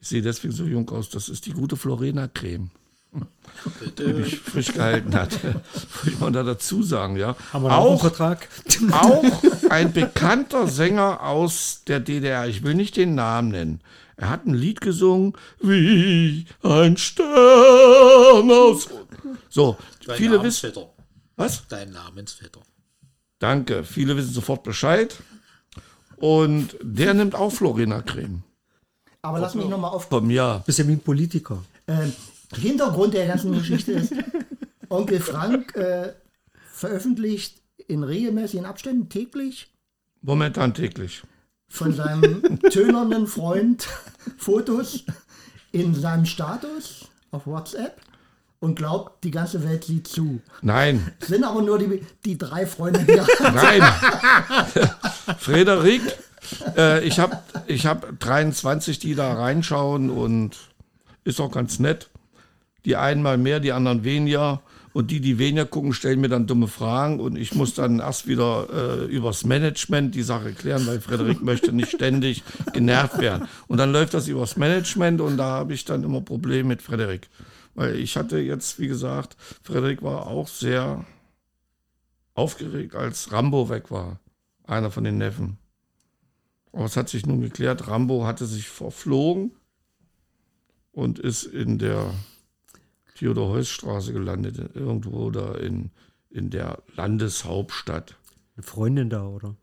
[0.00, 2.70] ich sehe deswegen so jung aus, das ist die gute Florena-Creme.
[3.98, 5.42] Die mich frisch gehalten hat.
[5.42, 5.60] Würde
[6.06, 7.36] ich mal da dazu sagen, ja.
[7.52, 8.48] haben wir noch einen Auch Vertrag?
[8.92, 12.46] auch ein bekannter Sänger aus der DDR.
[12.46, 13.80] Ich will nicht den Namen nennen.
[14.16, 18.88] Er hat ein Lied gesungen, wie ein Stern aus.
[19.48, 20.68] So, Dein viele wissen.
[20.68, 20.90] Namensvetter.
[21.36, 21.66] Was?
[21.68, 22.60] Dein Namensvetter.
[23.40, 23.82] Danke.
[23.82, 25.16] Viele wissen sofort Bescheid.
[26.16, 28.42] Und der nimmt auch Florina-Creme.
[29.22, 30.04] Aber lass mich nochmal auf.
[30.04, 30.60] Vom Jahr.
[30.60, 31.62] Bist ja wie ein Politiker.
[31.88, 32.12] Ähm,
[32.54, 34.12] Hintergrund der ganzen Geschichte ist,
[34.88, 36.12] Onkel Frank äh,
[36.72, 39.68] veröffentlicht in regelmäßigen Abständen täglich
[40.22, 41.22] Momentan täglich.
[41.68, 43.88] von seinem tönernen Freund
[44.38, 45.04] Fotos
[45.72, 48.00] in seinem Status auf WhatsApp
[48.60, 50.40] und glaubt, die ganze Welt sieht zu.
[50.62, 53.82] Nein, Sind aber nur die, die drei Freunde, die nein.
[55.38, 56.02] Frederik,
[56.76, 60.56] äh, ich habe ich hab 23, die da reinschauen und
[61.24, 62.10] ist auch ganz nett.
[62.84, 64.60] Die einen mal mehr, die anderen weniger.
[64.92, 68.26] Und die, die weniger gucken, stellen mir dann dumme Fragen und ich muss dann erst
[68.26, 72.42] wieder äh, übers Management die Sache klären, weil Frederik möchte nicht ständig
[72.72, 73.46] genervt werden.
[73.68, 77.28] Und dann läuft das übers Management und da habe ich dann immer Probleme mit Frederik.
[77.74, 81.04] Weil ich hatte jetzt, wie gesagt, Frederik war auch sehr
[82.34, 84.20] aufgeregt, als Rambo weg war.
[84.64, 85.58] Einer von den Neffen.
[86.72, 89.52] Aber es hat sich nun geklärt, Rambo hatte sich verflogen
[90.92, 92.12] und ist in der
[93.16, 95.90] Theodor-Heuss-Straße gelandet, irgendwo da in,
[96.30, 98.16] in der Landeshauptstadt.
[98.56, 99.56] Eine Freundin da, oder?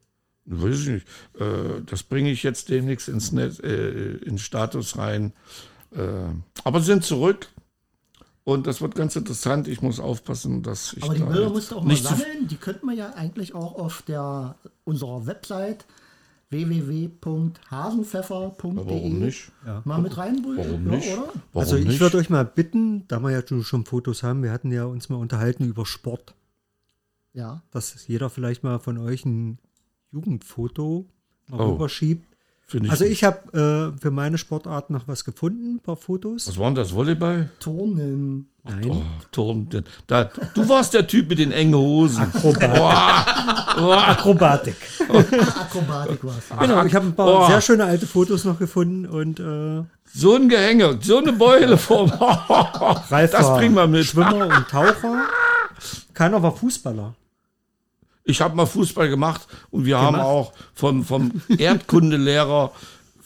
[0.45, 1.07] Weiß ich nicht.
[1.39, 5.33] Äh, das bringe ich jetzt demnächst ins Netz, äh, ins Status rein.
[5.91, 6.29] Äh,
[6.63, 7.49] aber sie sind zurück.
[8.47, 9.67] Und das wird ganz interessant.
[9.67, 12.47] Ich muss aufpassen, dass ich Aber die Bilder musst du auch mal nicht zu sammeln.
[12.47, 14.55] Die könnten wir ja eigentlich auch auf der
[14.85, 15.85] unserer Website
[16.49, 19.51] www.hasenpfeffer.de Warum nicht?
[19.83, 20.57] mal mit reinbringen.
[20.57, 21.13] Warum ja, nicht?
[21.13, 21.23] Oder?
[21.27, 21.99] Warum also ich nicht?
[21.99, 25.09] würde euch mal bitten, da wir ja schon- schon Fotos haben, wir hatten ja uns
[25.09, 26.33] mal unterhalten über Sport,
[27.33, 27.61] Ja.
[27.71, 29.59] dass jeder vielleicht mal von euch ein
[30.11, 31.05] Jugendfoto
[31.49, 31.71] mal Oh.
[31.73, 32.25] rüberschiebt.
[32.69, 36.47] Finde ich Also ich habe äh, für meine Sportart noch was gefunden, ein paar Fotos.
[36.49, 36.93] Was war denn das?
[36.93, 37.49] Volleyball?
[37.61, 38.49] Turnen.
[38.63, 38.85] Nein.
[38.91, 39.01] Oh,
[39.31, 39.69] Turn.
[40.07, 42.23] Da, du warst der Typ mit den engen Hosen.
[43.77, 44.75] Akrobatik.
[45.07, 46.49] Akrobatik war es.
[46.59, 47.47] Genau, ich habe ein paar Oh.
[47.47, 52.11] sehr schöne alte Fotos noch gefunden und äh, So ein Gehänge, so eine Beule vor.
[53.09, 54.05] Ralf Das bringen wir mit.
[54.05, 55.25] Schwimmer und Taucher.
[56.13, 57.13] Keiner war Fußballer.
[58.27, 60.25] Ich habe mal Fußball gemacht und wir haben Gemacht?
[60.25, 62.71] auch vom, vom Erdkundelehrer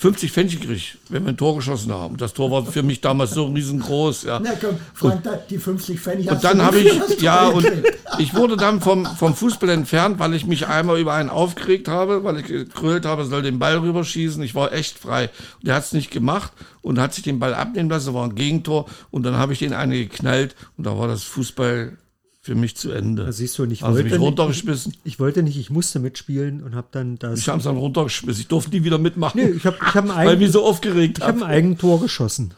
[0.01, 2.17] 50 Pfennig gekriegt, wenn wir ein Tor geschossen haben.
[2.17, 4.23] Das Tor war für mich damals so riesengroß.
[4.23, 4.39] Ja.
[4.43, 7.71] Na komm, Frank, da, die 50 Pfennig Und dann habe ich, ja, und
[8.17, 12.23] ich wurde dann vom, vom Fußball entfernt, weil ich mich einmal über einen aufgeregt habe,
[12.23, 14.41] weil ich gekrölt habe, soll den Ball rüberschießen.
[14.41, 15.29] Ich war echt frei.
[15.59, 18.33] Und der hat es nicht gemacht und hat sich den Ball abnehmen lassen, war ein
[18.33, 18.87] Gegentor.
[19.11, 21.95] Und dann habe ich den eine geknallt und da war das Fußball
[22.43, 23.25] für mich zu Ende.
[23.25, 24.95] Das siehst du, und ich sie wollte mich nicht- runtergeschmissen.
[25.03, 27.39] Ich wollte nicht, ich musste mitspielen und habe dann das.
[27.39, 28.41] Ich habe es dann runtergeschmissen.
[28.41, 30.65] Ich durfte nie wieder mitmachen, nee, ich habe ich hab ein, weil ich mich so
[30.65, 31.51] aufgeregt ich hab ein habe.
[31.51, 32.53] Eigentor geschossen.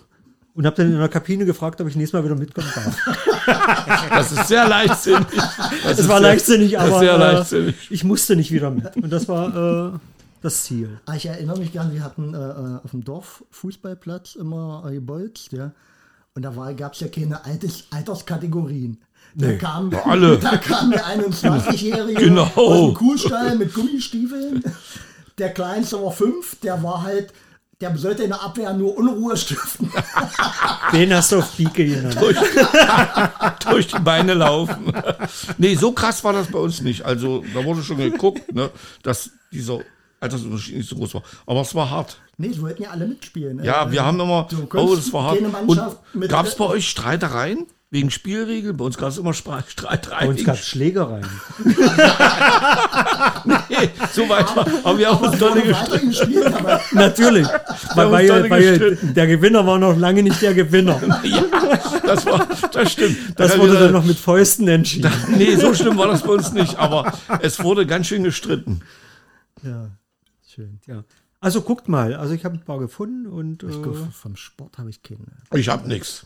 [0.56, 2.98] Und habe dann in der Kabine gefragt, ob ich nächstes Mal wieder mitkommen darf.
[4.10, 5.26] Das ist sehr leichtsinnig.
[5.84, 7.76] Das Es war sehr- leichtsinnig, aber äh, leichtsinnig.
[7.89, 8.96] ich musste nicht wieder mit.
[8.96, 9.98] Und das war äh,
[10.41, 11.00] das Ziel.
[11.08, 12.38] Ah, Ich erinnere mich gern, wir hatten äh,
[12.84, 15.72] auf dem Dorf Fußballplatz immer äh, gebolzt, ja.
[16.36, 18.98] Und da gab es ja keine Alters, Alterskategorien.
[19.36, 20.38] Da kam, alle.
[20.39, 22.50] da kam der 21-Jährige Genau.
[22.56, 24.63] aus dem Kuhstall mit Gummistiefeln.
[25.38, 27.34] Der Kleinste war fünf, der war halt,
[27.82, 29.91] der sollte in der Abwehr nur Unruhe stiften.
[30.93, 32.17] Den hast du auf Pike genannt.
[33.69, 34.93] durch die Beine laufen.
[35.58, 37.04] nee, so krass war das bei uns nicht.
[37.04, 38.69] Also, da wurde schon geguckt, ne,
[39.02, 39.80] dass dieser
[40.19, 41.24] Altersunterschied nicht so groß war.
[41.48, 42.17] Aber es war hart.
[42.38, 43.58] Nee, es wollten ja alle mitspielen.
[43.58, 43.65] ne?
[43.65, 45.39] Ja, wir haben immer, Du oh, das war hart.
[45.67, 48.75] Und gab es bei euch Streitereien wegen Spielregeln?
[48.75, 49.63] Bei uns gab es immer Spra-
[50.10, 51.25] Bei uns gab es Schlägereien.
[53.45, 54.65] Nee, so weit war.
[54.84, 57.47] Aber wir haben uns weitergespielt, aber Natürlich.
[57.95, 59.13] Weil, dolle weil, weil gestritten.
[59.13, 60.99] der Gewinner war noch lange nicht der Gewinner.
[61.23, 61.43] Ja,
[62.06, 63.17] das war, das stimmt.
[63.36, 65.12] Da Das kann wurde ich- dann noch mit Fäusten entschieden.
[65.38, 66.77] Nee, so schlimm war das bei uns nicht.
[66.77, 68.82] Aber es wurde ganz schön gestritten.
[69.63, 69.89] Ja,
[70.53, 70.79] schön.
[70.88, 71.03] Ja.
[71.39, 72.15] Also guckt mal.
[72.15, 73.67] Also ich habe ein paar gefunden und äh,
[74.12, 75.19] vom Sport habe ich keine.
[75.53, 76.25] Ich hab nix.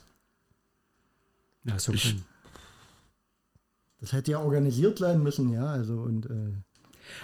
[1.68, 2.16] Ja, so Ich-.
[4.00, 5.66] Das hätte ja organisiert sein müssen, ja.
[5.68, 6.54] Also und äh,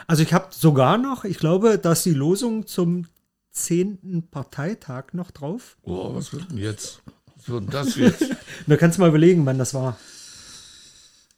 [0.07, 3.05] Also ich habe sogar noch, ich glaube, dass die Losung zum
[3.51, 4.29] 10.
[4.31, 5.77] Parteitag noch drauf.
[5.83, 7.01] Oh, was wird denn jetzt?
[7.35, 8.25] Was wird denn das jetzt?
[8.67, 9.97] Da kannst du mal überlegen, wann das war.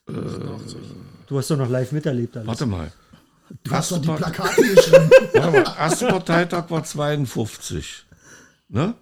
[0.06, 2.48] du hast doch noch live miterlebt alles.
[2.48, 2.92] Warte mal.
[3.64, 5.10] du hast doch die Plakate geschrieben.
[5.34, 5.76] Warte mal.
[5.80, 8.06] Erster Parteitag war 52.
[8.70, 8.94] Ne?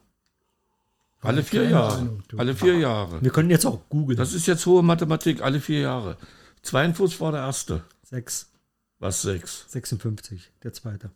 [1.24, 2.24] Alle vier Jahre.
[2.38, 3.22] Alle vier Jahre.
[3.22, 4.18] Wir können jetzt auch googeln.
[4.18, 6.18] Das ist jetzt hohe Mathematik, alle vier Jahre.
[6.64, 7.84] 52 war der erste.
[8.04, 8.52] 6,
[9.00, 9.66] Was sechs?
[9.70, 11.12] 56, der zweite.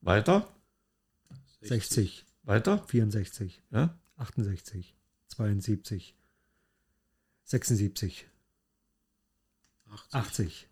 [0.00, 0.48] Weiter?
[1.62, 2.82] 60, Weiter?
[2.86, 3.94] 64, Ja?
[4.16, 4.94] 68,
[5.28, 6.14] 72,
[7.44, 8.26] 76,
[9.90, 10.68] 80, 80,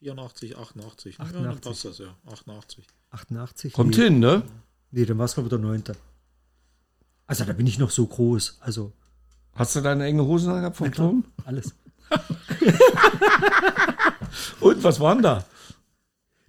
[0.00, 1.18] 84, 88.
[1.18, 1.60] Ja, dann 88.
[1.62, 2.16] passt das ja.
[2.26, 2.86] 88.
[3.10, 3.72] 88.
[3.72, 4.42] Kommt nee, hin, ne?
[4.90, 5.82] Nee, dann war es glaube ich der 9.
[7.28, 8.58] Also da bin ich noch so groß.
[8.60, 8.92] Also
[9.54, 11.24] Hast du deine enge Hosen angehabt vom Turm?
[11.44, 11.72] alles.
[14.60, 15.44] Und was waren da?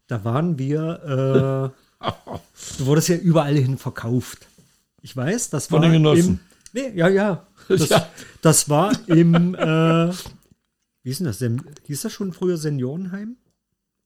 [0.08, 2.06] Da waren wir, äh,
[2.80, 4.48] du wurdest ja überall hin verkauft.
[5.02, 6.40] Ich weiß, das Von war den Genossen.
[6.74, 7.46] Im, nee, ja, ja.
[7.68, 8.08] Das, Ja.
[8.42, 10.12] das war im, äh,
[11.04, 11.40] wie ist denn das?
[11.40, 13.38] Sen- Hieß das schon früher Seniorenheim?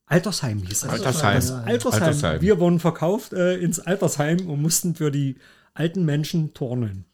[0.05, 0.89] Altersheim hieß das.
[0.89, 1.35] Altersheim.
[1.35, 2.03] Das Altersheim.
[2.03, 2.41] Altersheim.
[2.41, 5.37] Wir wurden verkauft äh, ins Altersheim und mussten für die
[5.73, 7.05] alten Menschen turnen.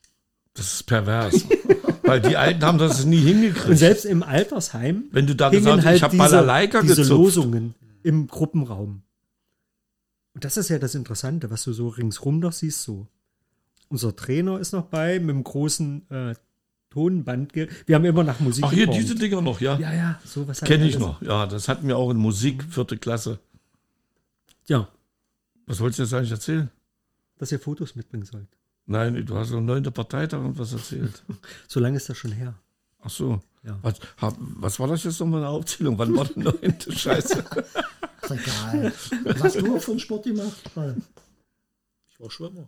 [0.53, 1.45] Das ist pervers.
[2.03, 3.77] Weil die Alten haben das nie Und hingekriegt.
[3.77, 7.09] selbst im Altersheim Wenn du da gesagt hast, halt ich habe Balalaika diese gezupft.
[7.19, 9.03] Losungen im Gruppenraum.
[10.33, 12.81] Und das ist ja das Interessante, was du so ringsrum noch siehst.
[12.83, 13.07] So.
[13.89, 16.35] Unser Trainer ist noch bei mit dem großen äh,
[16.89, 17.53] Tonband.
[17.53, 19.03] Wir haben immer nach Musik Ach, hier, geformt.
[19.03, 19.77] diese Dinger noch, ja.
[19.77, 20.61] Ja, ja, sowas.
[20.61, 21.21] Kenne ich noch.
[21.21, 23.39] Ja, das hatten wir auch in Musik, vierte Klasse.
[24.65, 24.87] Ja,
[25.67, 26.69] Was wolltest du jetzt eigentlich erzählen?
[27.39, 28.47] Dass ihr Fotos mitbringen sollt.
[28.85, 29.83] Nein, du hast am 9.
[29.91, 31.23] Parteitag und was erzählt.
[31.67, 32.53] So lange ist das schon her.
[33.01, 33.41] Ach so.
[33.63, 33.77] Ja.
[33.81, 35.97] Was, hab, was war das jetzt nochmal eine Aufzählung?
[35.97, 36.75] Wann war der 9.
[36.89, 37.43] Scheiße?
[38.21, 38.93] Ist egal.
[39.23, 40.71] Was hast du für einen Sport gemacht?
[42.09, 42.67] Ich war Schwimmer.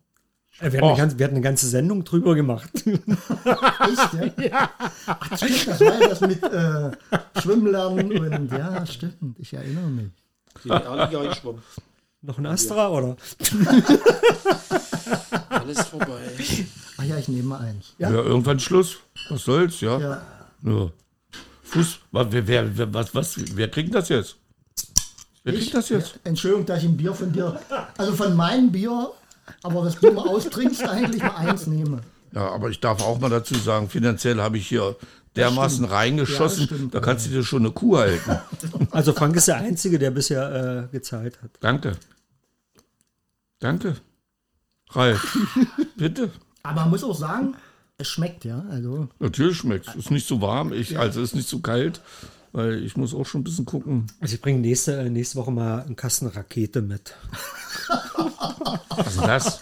[0.59, 2.71] Äh, Wir hatten, ganze, wir hatten eine ganze Sendung drüber gemacht.
[2.85, 4.71] Echt, ja?
[5.07, 6.91] Ach, stimmt, das war ja das mit äh,
[7.41, 10.11] Schwimmen lernen und ja, stimmt, ich erinnere mich.
[10.63, 11.61] Die Liga geschwommen.
[12.21, 13.15] Noch ein Astra, oder?
[15.49, 16.21] Alles vorbei.
[16.97, 17.93] Ach ja, ich nehme mal eins.
[17.97, 18.97] Ja, Ja, irgendwann Schluss.
[19.29, 19.99] Was soll's, ja?
[19.99, 20.21] ja.
[20.63, 20.89] ja.
[21.63, 24.35] Fuß, wer, wer, wer, was, was, wer kriegt das jetzt?
[25.43, 26.19] Wer kriegt das jetzt?
[26.23, 27.59] Entschuldigung, dass ich ein Bier von dir,
[27.97, 29.11] also von meinem Bier,
[29.63, 32.01] aber was du mal austrinkst, eigentlich mal eins nehme.
[32.33, 34.95] Ja, aber ich darf auch mal dazu sagen, finanziell habe ich hier
[35.35, 38.37] dermaßen reingeschossen, Ja, da kannst du dir schon eine Kuh halten.
[38.91, 41.51] Also Frank ist der Einzige, der bisher äh, gezahlt hat.
[41.61, 41.93] Danke.
[43.61, 43.95] Danke.
[44.89, 45.37] Ralf,
[45.95, 46.31] bitte.
[46.63, 47.55] Aber man muss auch sagen,
[47.97, 48.65] es schmeckt, ja.
[48.69, 49.95] Also, Natürlich schmeckt es.
[49.95, 52.01] Ist nicht so warm, ich, also ist nicht so kalt,
[52.51, 54.07] weil ich muss auch schon ein bisschen gucken.
[54.19, 57.15] Also ich bringe nächste, nächste Woche mal einen Kasten Rakete mit.
[58.89, 59.59] Was ist denn das?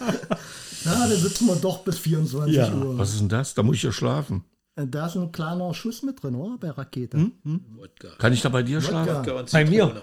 [0.84, 2.72] ja, da sitzen wir doch bis 24 Ja.
[2.74, 2.98] Uhr.
[2.98, 3.54] Was ist denn das?
[3.54, 4.44] Da muss ich ja schlafen.
[4.76, 6.56] Äh, Da ist ein kleiner Schuss mit drin, oder?
[6.58, 7.30] Bei Rakete.
[7.76, 8.08] Wodka.
[8.18, 9.08] Kann ich da bei dir schlafen?
[9.08, 9.34] Ja.
[9.38, 10.02] Wodka Bei mir.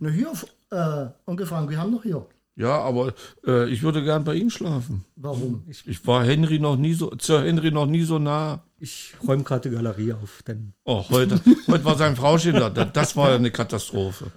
[0.00, 0.32] Na hier,
[0.70, 2.26] äh, Onkel Frank, wir haben noch hier.
[2.58, 3.12] Ja, aber
[3.46, 5.04] äh, ich würde gern bei Ihnen schlafen.
[5.16, 5.62] Warum?
[5.68, 8.62] Ich war Henry noch nie so, zur Henry noch nie so nah.
[8.80, 12.70] Ich räume gerade die Galerie auf, denn Oh, heute, heute war sein Frauchen da.
[12.70, 14.32] Da- Das war eine Katastrophe.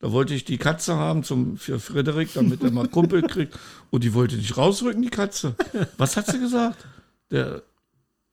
[0.00, 3.58] Da wollte ich die Katze haben zum, für Frederik, damit er mal Kumpel kriegt.
[3.90, 5.54] Und die wollte nicht rausrücken, die Katze.
[5.96, 6.84] Was hat sie gesagt?
[7.30, 7.62] Der,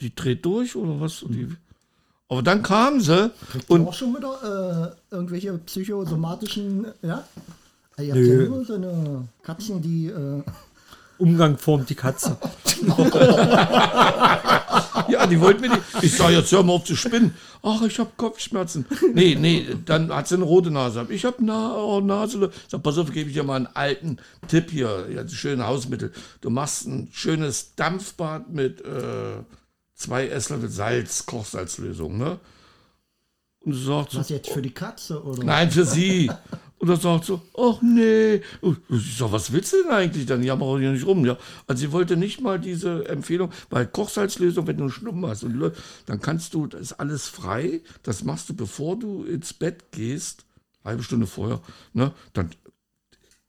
[0.02, 1.24] die dreht durch oder was?
[1.30, 1.48] Die,
[2.28, 7.26] aber dann kam sie Kriegt und auch schon wieder äh, irgendwelche psychosomatischen, ja?
[8.00, 8.44] Ihr habt Nö.
[8.44, 10.44] ja nur so eine Katzen, die, äh,
[11.18, 12.38] Umgang formt die Katze.
[15.08, 16.06] Ja, die wollten mir die.
[16.06, 17.34] Ich sag, jetzt hör mal auf zu spinnen.
[17.62, 18.86] Ach, ich habe Kopfschmerzen.
[19.14, 21.06] Nee, nee, dann hat sie eine rote Nase.
[21.10, 22.52] Ich habe Na oh, Nase.
[22.68, 25.08] Sag, pass auf, gebe ich dir mal einen alten Tipp hier.
[25.14, 26.12] Ja, schöne Hausmittel.
[26.42, 29.44] Du machst ein schönes Dampfbad mit äh,
[29.94, 32.40] zwei Esslöffel Salz, Kochsalzlösung, ne?
[33.62, 35.44] Und sie sagt was jetzt für die Katze oder?
[35.44, 36.32] Nein, für sie.
[36.84, 38.42] Und er sagt so, ach nee.
[38.90, 40.26] Ich sag, was willst du denn eigentlich?
[40.26, 41.26] Dann jammer auch hier nicht rum.
[41.26, 41.38] Ja.
[41.66, 45.72] Also sie wollte nicht mal diese Empfehlung, weil Kochsalzlösung, wenn du einen Schnuppen hast, und,
[46.08, 47.80] dann kannst du, das ist alles frei.
[48.04, 50.46] Das machst du, bevor du ins Bett gehst,
[50.84, 51.62] halbe Stunde vorher.
[51.94, 52.12] Ne?
[52.34, 52.50] Dann,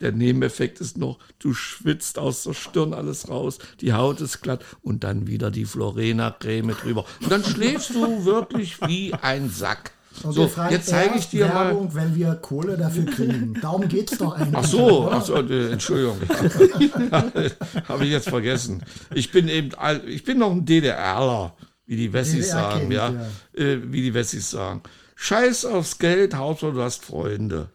[0.01, 4.65] der Nebeneffekt ist noch, du schwitzt aus der Stirn alles raus, die Haut ist glatt
[4.81, 7.05] und dann wieder die Florena-Creme drüber.
[7.21, 9.91] Und dann schläfst du wirklich wie ein Sack.
[10.23, 11.77] Onkel So, jetzt zeige ich dir mal.
[11.93, 13.55] Wenn wir Kohle dafür kriegen.
[13.61, 14.55] Darum geht's doch eigentlich.
[14.55, 16.19] Ach so, ach so äh, Entschuldigung.
[17.89, 18.83] Habe ich jetzt vergessen.
[19.15, 19.71] Ich bin eben,
[20.07, 21.55] ich bin noch ein DDRler,
[21.87, 23.13] wie die Wessis DDR sagen, kennt, ja.
[23.55, 24.83] Äh, wie die Wessis sagen.
[25.17, 27.69] Scheiß aufs Geld, Hauptsache du hast Freunde.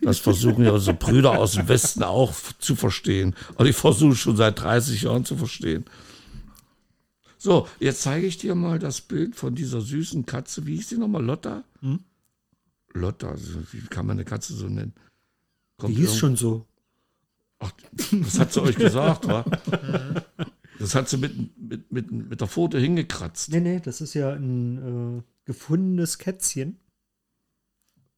[0.00, 3.34] Das versuchen ja unsere Brüder aus dem Westen auch zu verstehen.
[3.56, 5.84] Und ich versuche schon seit 30 Jahren zu verstehen.
[7.42, 10.64] So, jetzt zeige ich dir mal das Bild von dieser süßen Katze.
[10.64, 11.24] Wie hieß die nochmal?
[11.24, 11.64] Lotta?
[12.92, 14.94] Lotta, also wie kann man eine Katze so nennen?
[15.76, 16.68] Kommt Die hieß schon so.
[17.58, 17.72] Ach,
[18.12, 19.44] das hat sie euch gesagt, wa?
[20.78, 23.50] Das hat sie mit, mit, mit, mit der Pfote hingekratzt.
[23.50, 26.78] Nee, nee, das ist ja ein äh, gefundenes Kätzchen.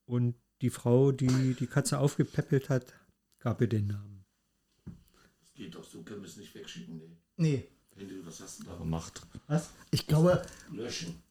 [0.05, 2.93] Und die Frau, die die Katze aufgepäppelt hat,
[3.39, 4.27] gab ihr den Namen.
[5.55, 6.99] Geht doch, so können wir es nicht wegschicken.
[6.99, 7.17] Nee.
[7.39, 7.69] Nee.
[8.25, 9.23] Was hast du da gemacht?
[9.47, 9.71] Was?
[9.91, 10.43] Ich glaube,
[10.73, 11.23] Löschen.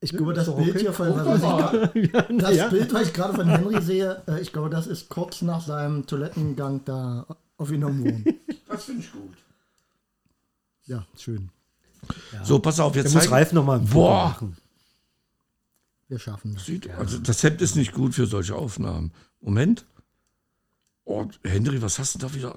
[0.00, 0.80] ich glaube, das Bild okay.
[0.80, 2.68] hier von was ich das ja.
[2.68, 6.06] Bild, was ich gerade von Henry sehe, äh, ich glaube, das ist kurz nach seinem
[6.06, 8.40] Toilettengang da aufgenommen worden.
[8.68, 9.36] Das finde ich gut.
[10.86, 11.50] Ja, schön.
[12.44, 14.28] So, pass auf, jetzt muss Ralf noch mal ein Boah.
[14.28, 14.56] machen.
[16.08, 16.66] Wir schaffen das.
[16.66, 19.12] Sieht, also das Hemd ist nicht gut für solche Aufnahmen.
[19.40, 19.84] Moment.
[21.04, 22.56] Oh, Henry, was hast du da wieder?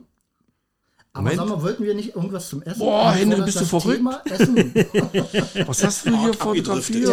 [1.16, 1.38] Aber Moment.
[1.38, 2.80] sag mal, wollten wir nicht irgendwas zum Essen?
[2.80, 3.95] Boah, wir bist du verrückt?
[3.95, 4.57] Thema Essen.
[5.66, 7.07] Was hast du hier fotografiert?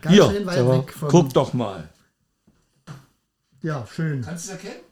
[0.00, 1.88] Ganz Hier, schön weit aber weg vom, Guck doch mal.
[3.60, 4.22] Ja, schön.
[4.22, 4.84] Kannst du es erkennen?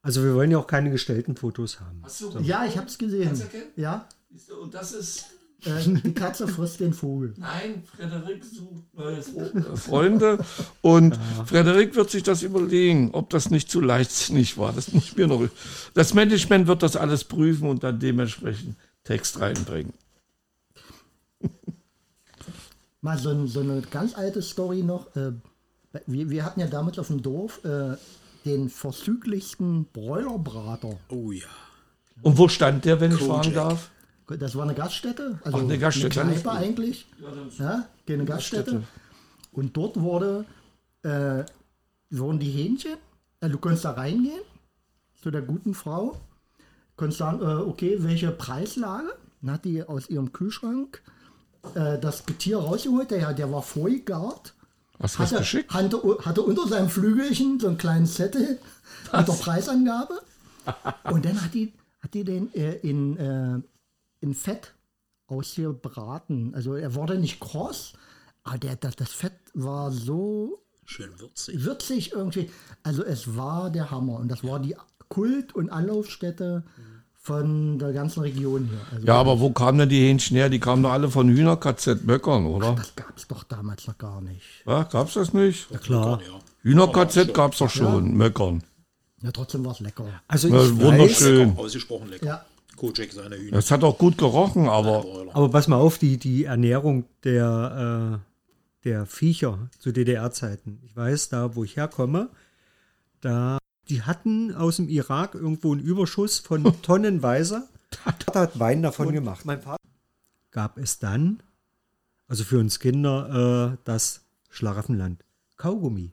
[0.00, 2.02] Also wir wollen ja auch keine gestellten Fotos haben.
[2.04, 2.38] Hast du?
[2.38, 3.24] Ja, ich hab's gesehen.
[3.24, 3.72] Kannst du erkennen?
[3.74, 5.26] Ja, Siehst du, Und das ist.
[5.64, 7.34] Äh, die Katze frisst den Vogel.
[7.36, 10.38] Nein, Frederik sucht neue äh, Freunde.
[10.80, 14.72] Und Frederik wird sich das überlegen, ob das nicht zu leichtsinnig war.
[14.72, 15.46] Das muss ich mir noch.
[15.94, 19.92] Das Management wird das alles prüfen und dann dementsprechend Text reinbringen.
[23.00, 25.14] Mal so, ein- so eine ganz alte Story noch.
[25.16, 25.32] Äh,
[26.06, 27.60] wir, wir hatten ja damals auf dem Dorf
[28.44, 30.98] den vorzüglichsten Bräulerbrater.
[31.08, 31.46] Oh ja.
[32.22, 33.44] Und wo stand der, wenn ich Kojak.
[33.44, 33.90] fragen darf?
[34.38, 35.38] Das war eine Gaststätte.
[35.44, 36.20] Also Ach, eine Gaststätte.
[36.20, 37.06] Eine Kneipe eigentlich.
[37.58, 38.82] Ja, keine Gaststätte.
[39.52, 40.44] Und dort wurde,
[41.02, 41.44] äh,
[42.10, 42.96] wurden die Hähnchen,
[43.40, 44.40] also du konntest da reingehen,
[45.20, 46.20] zu der guten Frau,
[46.96, 49.12] konntest sagen, äh, okay, welche Preislage?
[49.40, 51.02] Dann hat die aus ihrem Kühlschrank
[51.74, 54.54] äh, das Getier rausgeholt, der, der war vorgegart.
[54.98, 55.72] Hast du was Hatte, geschickt?
[55.72, 58.58] hatte, hatte unter seinem Flügelchen so einen kleinen Zettel
[59.16, 60.22] mit der Preisangabe.
[61.10, 63.64] Und dann hat die, hat die den äh, in,
[64.22, 64.72] in Fett
[65.26, 66.54] ausgebraten.
[66.54, 67.92] Also er wurde nicht kross,
[68.44, 71.64] aber der, das, das Fett war so Schön würzig.
[71.64, 72.50] würzig irgendwie.
[72.82, 74.18] Also es war der Hammer.
[74.18, 74.76] Und das war die
[75.08, 76.64] Kult- und Anlaufstätte
[77.14, 78.80] von der ganzen Region hier.
[78.90, 80.48] Also Ja, aber wo kamen denn die Hähnchen her?
[80.48, 82.74] Die kamen doch alle von Hühner-KZ Möckern, oder?
[82.74, 84.42] das gab es doch damals noch gar nicht.
[84.66, 85.68] Ja, gab's das nicht?
[85.82, 86.20] Klar.
[86.20, 86.40] Ja.
[86.62, 88.62] Hühner-KZ gab's doch schon, Möckern.
[89.22, 90.04] Ja, trotzdem war es lecker.
[90.26, 91.48] Also ich Ja, wunderschön.
[91.50, 92.26] Lecker, ausgesprochen lecker.
[92.26, 92.44] Ja.
[92.82, 93.52] Kojak seine Hühner.
[93.52, 98.88] Das hat auch gut gerochen, aber aber pass mal auf, die, die Ernährung der, äh,
[98.88, 100.80] der Viecher zu DDR-Zeiten.
[100.84, 102.30] Ich weiß, da wo ich herkomme,
[103.20, 103.58] da
[103.88, 107.68] die hatten aus dem Irak irgendwo einen Überschuss von tonnenweise.
[107.92, 109.44] Vater hat Wein davon gemacht.
[109.44, 109.84] Mein Vater
[110.50, 111.40] gab es dann,
[112.26, 115.24] also für uns Kinder, äh, das Schlaraffenland.
[115.56, 116.10] Kaugummi.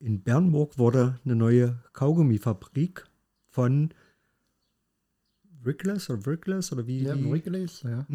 [0.00, 3.06] In Bernburg wurde eine neue Kaugummifabrik
[3.48, 3.94] von
[5.68, 8.06] Wrigley's oder Wrigley's oder wie Ja, die, Wrigley's, ja.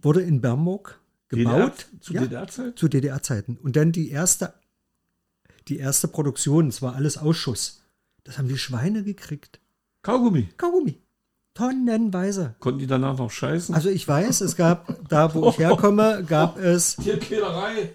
[0.00, 2.78] wurde in Bernburg gebaut zu ja, DDR-Zeit?
[2.78, 3.56] zu DDR-Zeiten.
[3.62, 4.52] Und dann die erste,
[5.68, 7.80] die erste Produktion, es war alles Ausschuss.
[8.24, 9.58] Das haben die Schweine gekriegt.
[10.02, 10.48] Kaugummi.
[10.56, 10.98] Kaugummi.
[11.54, 12.54] Tonnenweise.
[12.60, 13.74] Konnten die danach noch scheißen?
[13.74, 16.96] Also ich weiß, es gab, da wo ich herkomme, gab es,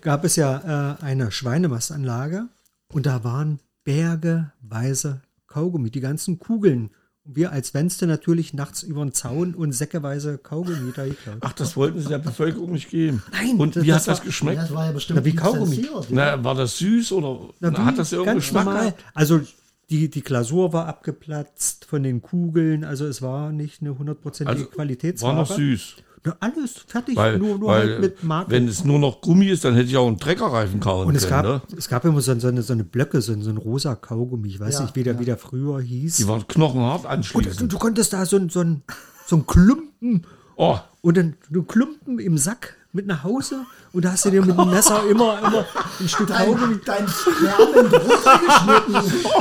[0.02, 2.48] gab es ja äh, eine Schweinemastanlage
[2.90, 6.92] und da waren bergeweise Kaugummi, die ganzen Kugeln.
[7.30, 11.38] Wir als Wenste natürlich nachts über den Zaun und säckeweise Kaugummi da geklaut.
[11.42, 13.22] Ach, das wollten sie der Bevölkerung nicht geben.
[13.34, 14.58] Nein, Und das- wie das hat das war- geschmeckt?
[14.62, 15.86] Das war ja bestimmt Na, wie Kaugummi.
[16.10, 17.78] Na, war das süß oder Na, wie?
[17.82, 18.82] hat das irgendeinen Geschmack normal.
[18.86, 19.04] gehabt?
[19.14, 19.42] Also
[19.90, 24.70] die, die Glasur war abgeplatzt von den Kugeln, also es war nicht eine hundertprozentige Also
[24.72, 25.36] Qualitätsware.
[25.36, 25.96] war noch süß.
[26.24, 28.52] Na, alles fertig, Weil, nur, nur weil halt mit Marke.
[28.52, 31.28] wenn es nur noch Gummi ist, dann hätte ich auch einen Treckerreifen kauen und es
[31.28, 31.44] können.
[31.44, 31.78] gab, Ne?
[31.78, 34.48] es gab immer so, so, eine, so eine Blöcke, so, so ein rosa Kaugummi.
[34.50, 35.20] Ich weiß Ja, nicht, wie der, ja.
[35.20, 36.18] wie der früher hieß.
[36.18, 37.62] Die waren knochenhart und anschließend.
[37.62, 38.84] du, du konntest da so, ein- so, ein,
[39.26, 44.12] so ein Klumpen Oh, und dann du Klumpen im Sack mit nach Hause und da
[44.12, 45.66] hast du dir mit dem Messer immer, immer
[46.00, 46.28] ein Stück.
[46.28, 48.94] Dein, dein Spermen runtergeschnitten.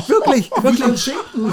[0.08, 1.02] Wirklich, wirklich.
[1.02, 1.52] Schinken.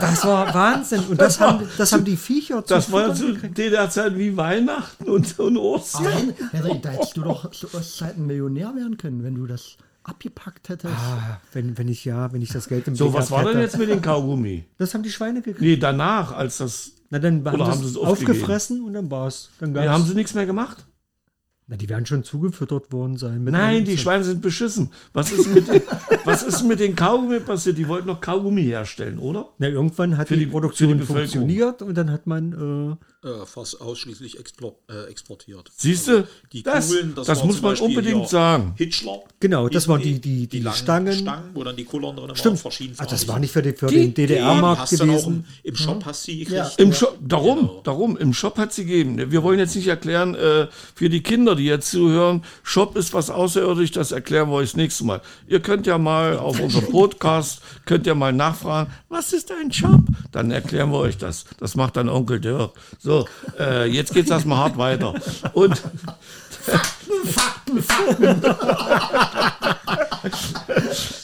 [0.00, 1.00] Das war Wahnsinn.
[1.08, 5.38] Und das haben, das haben die Viecher zu das war zu DDR-Zeit wie Weihnachten und,
[5.38, 6.04] und Ostern.
[6.04, 10.68] Nein, Henry, da hättest du doch zu Ostzeiten Millionär werden können, wenn du das abgepackt
[10.68, 10.92] hättest.
[10.94, 13.54] Ah, wenn, wenn ich ja, wenn ich das Geld im So, Blick was war gehabt
[13.54, 13.72] denn hätte.
[13.72, 14.64] jetzt mit den Kaugummi?
[14.78, 15.60] Das haben die Schweine gekriegt.
[15.60, 16.92] Nee, danach, als das.
[17.10, 18.32] Na, dann haben, haben es sie es aufgegeben?
[18.32, 19.48] aufgefressen und dann war's.
[19.60, 20.84] Dann Nee, haben sie nichts mehr gemacht?
[21.70, 23.44] Na, die werden schon zugefüttert worden sein.
[23.44, 23.98] Nein, die.
[23.98, 24.90] Schweine sind beschissen.
[25.12, 25.82] Was ist mit, den-
[26.24, 27.76] was ist mit den Kaugummi passiert?
[27.76, 29.50] Die wollten noch Kaugummi herstellen, oder?
[29.58, 32.52] Na, irgendwann hat die, die- Produktion die funktioniert und dann hat man,
[32.92, 32.96] Äh,
[33.46, 35.70] fast ausschließlich explo äh, exportiert.
[35.76, 36.18] Siehst du?
[36.18, 38.74] Also die Das- Kugeln, das, das muss man unbedingt sagen.
[38.76, 39.20] Hitchler.
[39.40, 41.12] Genau, das waren die- die- die langen Stangen.
[41.12, 43.72] Stangen, wo dann die Kullern drin äh, stimmt, waren, ah, das war nicht für, die,
[43.72, 45.44] für Die- den Die DDR-Markt gewesen.
[45.64, 46.62] im, im Shop hast du die Ja.
[46.64, 46.80] gekriegt.
[46.80, 47.80] Im Shop, darum, Genau.
[47.82, 49.32] darum, im Shop hat sie gegeben.
[49.32, 53.30] Wir wollen jetzt nicht erklären, äh, für die Kinder, die jetzt zuhören, Shop ist was
[53.30, 55.22] außerirdisch, das erklären wir euch das nächste Mal.
[55.48, 60.00] Ihr könnt ja mal auf unserem Podcast, könnt ihr mal nachfragen, was ist ein Shop?
[60.30, 61.44] Dann erklären wir euch das.
[61.58, 62.72] Das macht dann Onkel Dirk.
[62.98, 63.07] So,
[63.58, 65.14] äh, jetzt geht's erstmal hart weiter.
[65.54, 65.76] Und
[66.60, 68.40] Fakten, Fakten.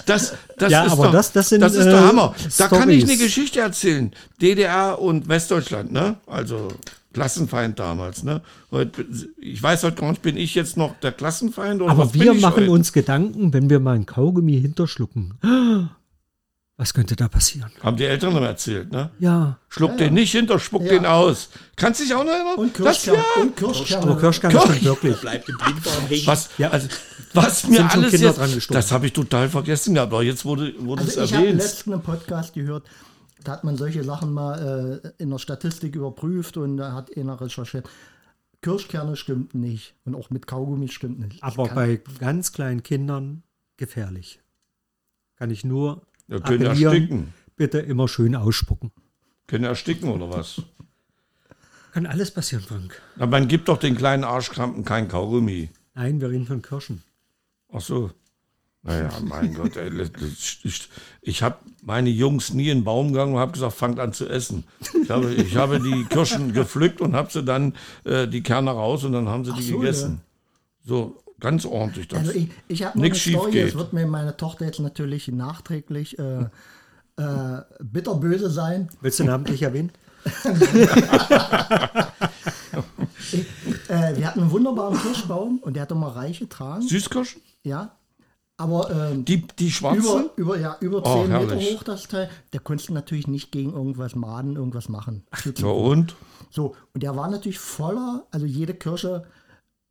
[0.07, 2.35] Das, das Ja, ist aber doch, das- das sind, ist äh, der Hammer.
[2.59, 3.17] Da kann ich eine.
[3.17, 4.13] Geschichte erzählen.
[4.41, 6.17] DDR und Westdeutschland, ne?
[6.27, 6.69] Also
[7.13, 8.41] Klassenfeind damals, ne?
[8.71, 9.05] Heute,
[9.41, 12.63] ich weiß heute gar nicht, bin ich jetzt noch der Klassenfeind oder Aber wir machen
[12.63, 12.71] heute?
[12.71, 15.35] uns Gedanken, wenn wir mal ein Kaugummi hinterschlucken.
[16.77, 17.71] Was könnte da passieren?
[17.83, 19.11] Haben die Eltern immer erzählt, ne?
[19.21, 19.59] Ja.
[19.69, 20.89] Schluck den nicht hinter, spuck Ja.
[20.89, 21.51] den aus.
[21.77, 22.57] Kannst dich auch noch erinnern?
[22.57, 23.19] Und das, Kirschkerne.
[23.37, 23.43] ja.
[23.43, 24.03] Und Kirschkerne.
[24.11, 25.21] Aber Kirschkerne Kirsch- stimmt wirklich.
[25.21, 26.27] Bleibt im Blinddarm hängen.
[26.27, 26.71] Was, Ja.
[26.71, 26.89] also,
[27.33, 30.45] was mir Sind schon alles Kinder jetzt, das habe ich total vergessen gehabt, aber jetzt
[30.45, 31.63] wurde, wurde Also es ich habe erwähnt.
[31.63, 32.87] letztens einen Podcast gehört,
[33.45, 37.41] da hat man solche Sachen mal äh, in der Statistik überprüft und da hat einer
[37.41, 37.89] recherchiert.
[38.63, 41.35] Kirschkerne stimmt nicht und auch mit Kaugummi stimmt nicht.
[41.37, 43.43] Ich Aber bei ganz kleinen Kindern
[43.77, 44.41] gefährlich.
[45.37, 47.35] Kann ich nur Ja, können ersticken.
[47.57, 48.93] bitte immer schön ausspucken.
[49.47, 50.63] Können ersticken oder was?
[51.93, 53.01] Kann alles passieren, Frank.
[53.17, 55.71] Aber man gibt doch den kleinen Arschkrampen kein Kaugummi.
[55.95, 57.03] Nein, wir reden von Kirschen.
[57.73, 58.11] Ach so.
[58.83, 59.91] Naja, mein Gott, ey,
[60.63, 60.89] ich,
[61.23, 64.29] ich habe meine Jungs nie in den Baum gegangen und habe gesagt, fangt an zu
[64.29, 64.65] essen.
[65.03, 69.05] Ich habe, ich habe die Kirschen gepflückt und habe sie dann äh, die Kerne raus
[69.05, 70.21] und dann haben sie die so, gegessen.
[70.85, 72.09] So, ganz ordentlich.
[72.09, 72.19] Das.
[72.21, 73.69] Also ich, ich habe eine schief Story, geht.
[73.69, 76.47] es wird mir meine Tochter jetzt natürlich nachträglich äh,
[77.17, 78.89] äh, bitterböse sein.
[79.01, 79.93] Willst du namentlich erwähnen?
[83.89, 86.83] Äh, wir hatten einen wunderbaren Kirschbaum und der hat immer reiche Tragen.
[86.87, 87.41] Süßkirschen?
[87.63, 87.97] Ja.
[88.57, 90.01] Aber ähm, Die, die schwarzen?
[90.01, 91.75] über, über, ja, über Oh, 10 Meter herrlich.
[91.77, 92.31] hoch das Teil.
[92.53, 95.25] Der konntest du natürlich nicht gegen irgendwas Maden, irgendwas machen.
[95.57, 96.15] ja, und?
[96.51, 99.25] So, und der war natürlich voller, also jede Kirsche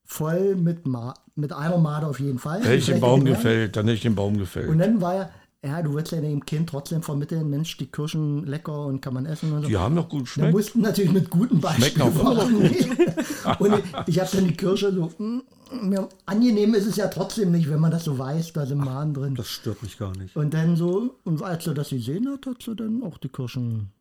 [0.05, 2.61] voll mit, Ma mit einer Made auf jeden Fall.
[2.61, 4.69] Hätte ich den Baum gefällt, dann hätte ich den Baum gefällt.
[4.69, 5.29] Und dann war ja,
[5.65, 9.25] ja, du willst ja dem Kind trotzdem vermitteln, Mensch, die Kirschen lecker und kann man
[9.25, 9.67] essen und so.
[9.69, 10.53] Die haben doch gut Wir geschmeckt.
[10.53, 13.57] mussten natürlich mit gutem Beispiel Schmecken auch immer noch voran.
[13.59, 15.41] Und ich, ich habe dann die Kirsche so, mm,
[15.89, 19.13] mir, angenehm ist es ja trotzdem nicht, wenn man das so weiß, da sind Mahn
[19.13, 19.35] drin.
[19.35, 20.35] Das stört mich gar nicht.
[20.35, 23.91] Und dann so, und als sie das gesehen hat, hat sie dann auch die Kirschen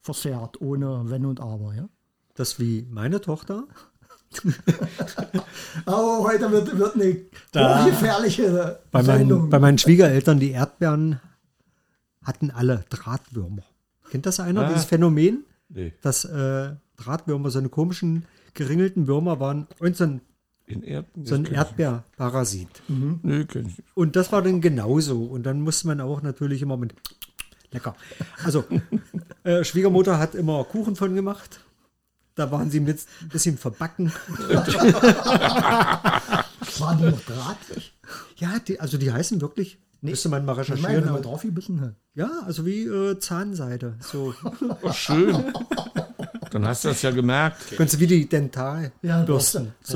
[0.00, 1.88] versehrt, ohne Wenn und Aber, ja.
[2.34, 3.64] Das wie meine Tochter.
[5.86, 7.16] Aber heute wird, wird eine
[7.52, 9.38] Da- hochgefährliche Bei Sendung.
[9.40, 11.20] meinen, bei meinen Schwiegereltern, die Erdbeeren
[12.22, 13.62] hatten alle Drahtwürmer.
[14.10, 14.68] Kennt das einer, Ah.
[14.68, 15.44] dieses Phänomen?
[15.68, 20.20] Nee, Dass äh, Drahtwürmer, so eine komischen, geringelten Würmer waren und so ein,
[20.66, 21.24] in Erden.
[21.26, 22.68] so ein Erdbeerparasit.
[22.88, 23.82] ich- Nee, kenn ich nicht.
[23.94, 25.24] Und das war dann genauso.
[25.24, 26.94] Und dann musste man auch natürlich immer mit.
[27.70, 27.96] Lecker.
[28.44, 28.64] Also,
[29.44, 31.60] äh, Schwiegermutter hat immer Kuchen von gemacht.
[32.34, 34.10] Da waren sie mit ein bisschen verbacken.
[36.78, 37.92] War die noch drahtig?
[38.36, 39.78] Ja, die, also die heißen wirklich.
[40.00, 41.04] Müsste man mal Ich meine, recherchieren.
[41.04, 41.94] wenn man drauf gebissen hat.
[42.14, 43.94] ja, also wie äh, Zahnseide.
[44.00, 44.34] So.
[44.84, 45.44] Ach, schön.
[46.50, 47.56] Dann hast du das ja gemerkt.
[47.76, 49.02] Kannst du wie die Dentalbürsten.
[49.02, 49.32] Ja, du,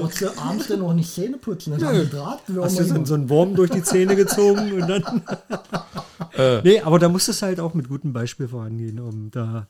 [0.02, 1.72] brauchst du abends dann auch nicht Zähne putzen.
[1.72, 2.64] Dann haben die Drahtwürmer.
[2.64, 5.22] Hast du so, so einen Wurm durch die Zähne gezogen und dann.
[6.64, 9.66] nee, aber da muss es halt auch mit gutem Beispiel vorangehen, um da.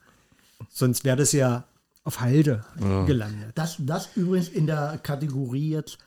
[0.71, 1.65] Sonst wäre das ja
[2.07, 2.65] auf Halde
[3.07, 3.51] gelandet.
[3.57, 5.99] Das, das übrigens in der Kategorie jetzt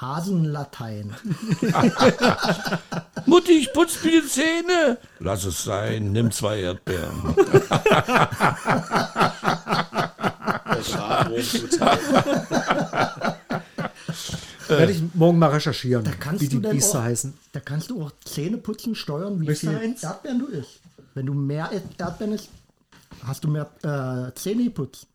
[0.00, 1.12] Hasenlatein.
[3.26, 4.96] Mutti, ich putze mir die Zähne.
[5.18, 7.34] Lass es sein, nimm zwei Erdbeeren.
[10.80, 11.30] Total.
[14.68, 17.34] Werde ich morgen mal recherchieren, kannst wie die Biester auch- heißen.
[17.52, 20.02] Da kannst du auch Zähneputzen steuern, wie viel eins?
[20.02, 20.80] Erdbeeren du isst.
[21.14, 22.48] Wenn du mehr Erdbeeren isst,
[23.24, 25.06] hast du mehr äh, Zähne geputzt.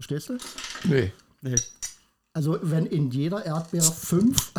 [0.00, 0.38] Verstehst du?
[0.84, 1.12] Nee.
[1.42, 1.56] Nee.
[2.32, 4.50] Also wenn in jeder Erdbeere fünf,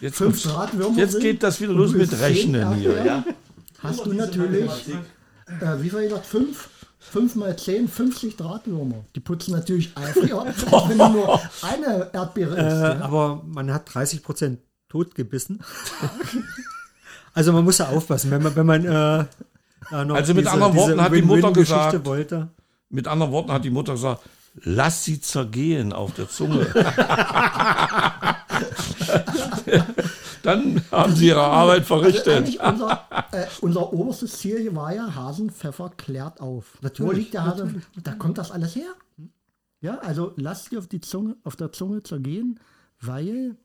[0.00, 3.04] Jetzt, fünf Drahtwürmer jetzt sind geht das wieder los mit Rechnen hier.
[3.04, 3.24] Ja?
[3.82, 4.70] hast du natürlich,
[5.60, 6.70] äh, wie viel gesagt, fünf?
[6.98, 9.04] Fünf mal zehn, 50 Drahtwürmer.
[9.14, 10.48] Die putzen natürlich eifrig ab,
[10.88, 12.58] wenn du nur eine Erdbeere isst.
[12.58, 13.00] Äh, ja.
[13.00, 15.62] aber man hat 30 Prozent totgebissen.
[17.34, 21.00] also man muss ja aufpassen, wenn man, wenn man äh, noch Also mit anderen Worten
[21.00, 22.48] hat die Mutter gesagt- wollte.
[22.88, 24.22] Mit anderen Worten hat die Mutter gesagt,
[24.62, 26.66] lass sie zergehen auf der Zunge.
[30.42, 32.28] Dann haben sie ihre Arbeit Also verrichtet.
[32.36, 36.64] eigentlich unser, äh, unser oberstes Ziel hier war ja, Hasenpfeffer klärt auf.
[36.80, 37.74] Wo Natürlich, liegt der Hase?
[38.02, 38.88] Da kommt das alles her.
[39.80, 42.60] Ja, also lass dir auf die Zunge, auf der Zunge zergehen,
[43.00, 43.56] weil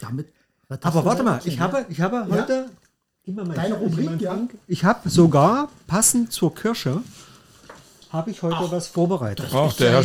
[0.00, 0.32] damit.
[0.68, 1.60] Aber warte mal, ich ja?
[1.60, 2.70] habe, ich habe heute.
[3.24, 4.38] Gib mal mein- Deine gib mal Rubrik, ja.
[4.66, 7.00] Ich habe sogar passend zur Kirsche
[8.16, 9.46] habe ich heute was vorbereitet.
[9.52, 10.04] Ach, der Herr,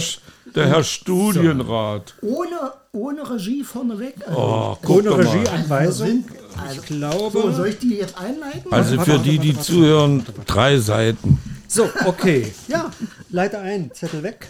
[0.55, 2.16] der Herr Studienrat.
[2.22, 4.16] Ohne, ohne Regie vorneweg.
[4.28, 5.28] Also, Oh, guck Ohne doch mal.
[5.28, 6.07] Regieanweisung.
[6.07, 7.41] sind, Ich also, glaube.
[7.41, 8.72] so, soll ich die jetzt einleiten?
[8.72, 11.39] Also Warte, für warte, die, warte, die zuhören, drei Seiten.
[11.68, 12.53] So, okay.
[12.68, 12.91] Ja,
[13.30, 13.91] leite ein.
[13.93, 14.49] Zettel weg.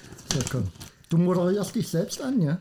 [1.10, 2.60] Du moderierst dich selbst an, ja?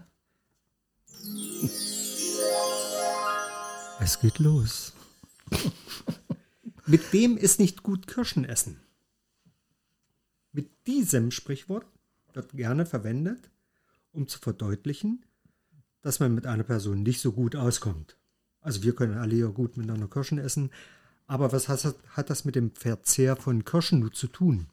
[4.01, 4.93] Es geht los.
[6.87, 8.81] Mit wem ist nicht gut Kirschen essen?
[10.91, 11.87] Diesem Sprichwort
[12.33, 13.49] wird gerne verwendet,
[14.11, 15.25] um zu verdeutlichen,
[16.03, 18.17] dass man mit einer Person nicht so gut auskommt.
[18.61, 20.71] Also wir können alle hier gut miteinander Kirschen essen,
[21.29, 24.67] aber was hat, hat das mit dem Verzehr von Kirschen zu tun?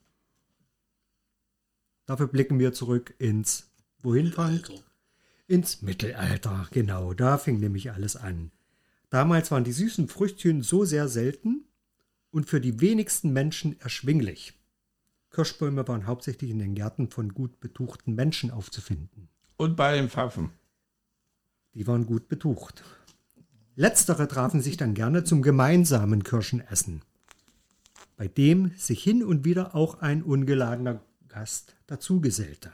[2.08, 4.72] Dafür blicken wir zurück ins wohin, Frank?
[5.46, 8.50] Ins Mittelalter, genau, da fing nämlich alles an.
[9.12, 11.66] Damals waren die süßen Früchtchen so sehr selten
[12.32, 14.57] und für die wenigsten Menschen erschwinglich.
[15.38, 19.30] Kirschbäume waren hauptsächlich in den Gärten von gut betuchten Menschen aufzufinden.
[19.56, 20.50] Und bei den Pfaffen.
[21.76, 22.84] Die waren gut betucht.
[23.76, 27.04] Letztere trafen sich dann gerne zum gemeinsamen Kirschenessen,
[28.16, 32.72] bei dem sich hin und wieder auch ein ungeladener Gast dazugesellte.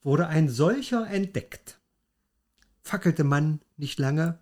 [0.00, 1.80] Wurde ein solcher entdeckt,
[2.82, 4.38] fackelte man nicht lange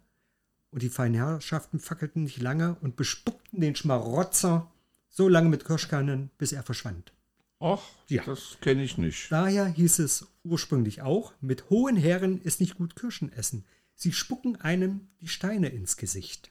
[0.70, 4.70] und die feinen Herrschaften fackelten nicht lange und bespuckten den Schmarotzer
[5.16, 7.14] so lange mit Kirschkernen, bis er verschwand.
[7.58, 8.22] Ach, Ja.
[8.24, 9.32] das kenne ich nicht.
[9.32, 13.64] Daher hieß es ursprünglich auch, mit hohen Herren ist nicht gut Kirschen essen.
[13.94, 16.50] Sie spucken einem die Steine ins Gesicht.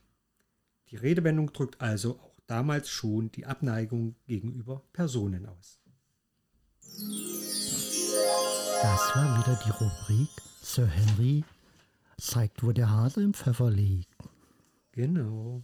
[0.90, 5.80] Die Redewendung drückt also auch damals schon die Abneigung gegenüber Personen aus.
[8.82, 10.30] Das war wieder die Rubrik
[10.62, 11.44] Sir Henry
[12.20, 14.10] zeigt, wo der Hase im Pfeffer liegt.
[14.92, 15.62] Genau.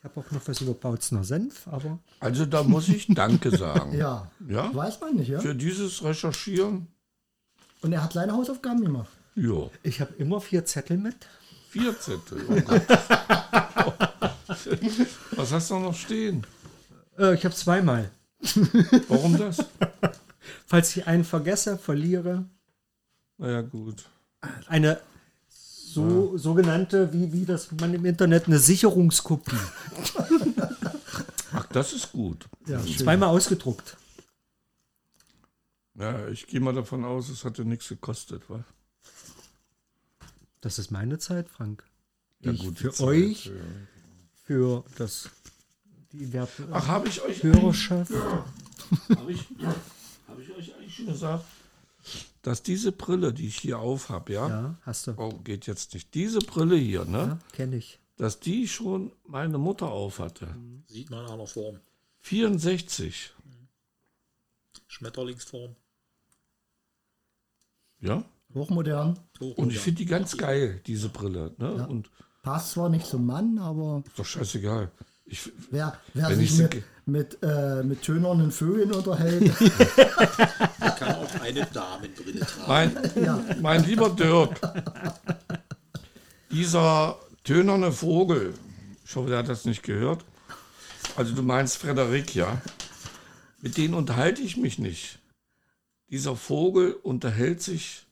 [0.00, 3.94] Ich habe auch noch was über Bautzner Senf, aber Also da muss ich Danke sagen.
[3.96, 4.74] Ja, Ja?
[4.74, 5.40] weiß man nicht, ja?
[5.40, 6.86] Für dieses Recherchieren,
[7.82, 9.10] Und er hat seine Hausaufgaben gemacht.
[9.36, 11.16] ja, ich habe immer vier Zettel mit.
[11.70, 12.42] vier Zettel.
[12.48, 13.92] Oh.
[15.36, 16.46] Was hast du noch stehen?
[17.18, 18.10] Äh, ich habe zweimal.
[19.08, 19.58] Warum das?
[20.66, 22.44] Falls ich einen vergesse, verliere,
[23.38, 24.04] Naja, gut.
[24.66, 24.98] eine
[25.92, 29.56] so, sogenannte, wie, wie das man im Internet, eine Sicherungskopie.
[31.52, 32.48] Ach, das ist gut.
[32.66, 33.96] Ja, zweimal ausgedruckt.
[35.94, 38.64] Ja, ich gehe mal davon aus, es hat ja nichts gekostet, wa?
[40.60, 41.84] Das ist meine Zeit, Frank.
[42.40, 43.52] Ja, gut, für Zeit, euch, ja.
[44.44, 45.30] für das
[46.12, 48.12] die werte Ach, habe ich euch Hörerschaft.
[49.16, 49.46] Habe ich,
[50.26, 51.44] hab ich euch eigentlich schon gesagt,
[52.42, 54.48] dass diese Brille, die ich hier auf habe, ja?
[54.48, 55.14] Ja, hast du.
[55.16, 56.14] Oh, geht jetzt nicht.
[56.14, 57.18] Diese Brille hier, ne?
[57.18, 57.98] Ja, kenne ich.
[58.16, 60.54] Dass die schon meine Mutter auf hatte.
[60.86, 61.80] Sieht man in einer Form.
[62.20, 63.32] 64.
[64.86, 65.76] Schmetterlingsform.
[68.00, 68.24] Ja?
[68.52, 69.18] Hochmodern.
[69.38, 69.80] Hoch Und ich ja.
[69.80, 71.54] finde die ganz geil, diese Brille.
[71.58, 71.86] Ne?
[71.86, 72.10] Und
[72.42, 74.90] Passt zwar nicht zum Mann, aber ist doch scheißegal.
[75.32, 79.42] Ich, wer, wer sich mit, mit, äh, mit tönernen Vögeln unterhält,
[80.80, 82.94] Man kann auch eine Damenbrille tragen.
[83.14, 84.60] mein, mein lieber Dirk,
[86.50, 88.54] dieser tönerne Vogel,
[89.04, 90.24] ich hoffe, der hat das nicht gehört.
[91.14, 92.60] Also du meinst Frederik, ja?
[93.60, 95.20] Mit denen unterhalte ich mich nicht.
[96.08, 98.06] Dieser Vogel unterhält sich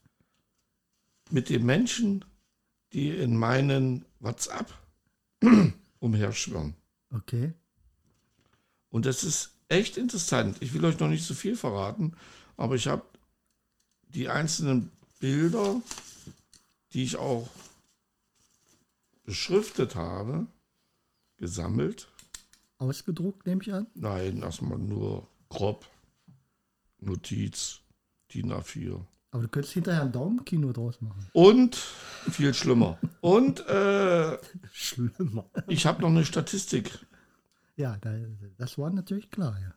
[1.31, 2.25] mit den Menschen,
[2.93, 4.73] die in meinen WhatsApp
[5.99, 6.78] umherschwirren.
[7.13, 7.53] Okay.
[8.91, 10.57] Und das ist echt interessant.
[10.61, 12.17] Ich will euch noch nicht so viel verraten,
[12.57, 13.05] aber ich habe
[14.09, 14.91] die einzelnen
[15.21, 15.81] Bilder,
[16.93, 17.49] die ich auch
[19.25, 20.47] beschriftet habe,
[21.37, 22.09] gesammelt.
[22.79, 23.87] Ausgedruckt, nehme ich an.
[23.95, 25.87] Nein, erstmal nur grob.
[27.01, 27.81] Notiz,
[28.33, 29.05] DIN A4.
[29.31, 31.26] Aber du könntest hinterher ein Daumenkino draus machen.
[31.33, 31.76] Und
[32.31, 32.99] viel schlimmer.
[33.20, 34.39] Und äh,
[34.72, 35.45] Schlimmer.
[35.66, 36.99] ich habe noch eine Statistik.
[37.76, 38.12] Ja, da,
[38.57, 39.74] das war natürlich klar, ja.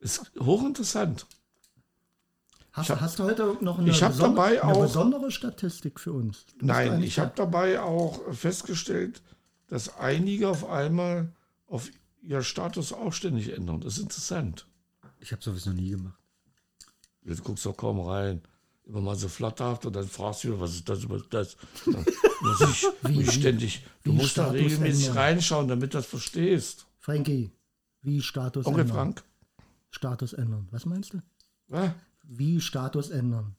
[0.00, 1.26] Ist hochinteressant.
[2.72, 5.98] Hast, hab- hast du heute noch eine, ich hab besonder- dabei eine auch- besondere Statistik
[5.98, 6.44] für uns?
[6.58, 9.22] Du Nein, ich habe dabei auch festgestellt,
[9.66, 11.32] dass einige auf einmal
[11.66, 11.90] auf
[12.22, 13.80] ihr Status auch ständig ändern.
[13.80, 14.66] Das ist interessant.
[15.20, 16.14] Ich habe sowas noch nie gemacht.
[17.36, 18.42] Du guckst doch kaum rein.
[18.86, 21.56] Immer mal so flatterhaft und dann fragst du, was ist das, was ist das?
[21.84, 22.06] Dann
[22.40, 25.18] muss ich mich ständig, du wie musst da Status regelmäßig ändern?
[25.22, 26.86] reinschauen, damit du das verstehst.
[26.98, 27.50] Frankie,
[28.00, 28.94] wie Status Okay, ändern?
[28.96, 29.24] Frank?
[29.90, 30.68] Status ändern.
[30.70, 31.18] Was meinst du?
[31.68, 33.56] Ja, Wie Status ändern?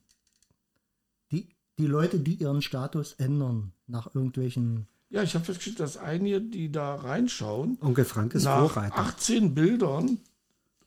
[1.30, 1.48] Die,
[1.78, 4.88] die Leute, die ihren Status ändern nach irgendwelchen.
[5.10, 8.98] ja ich habe festgestellt, dass einige, die da reinschauen, Onkel Frank ist nach Vorreiter.
[8.98, 10.18] 18 Bildern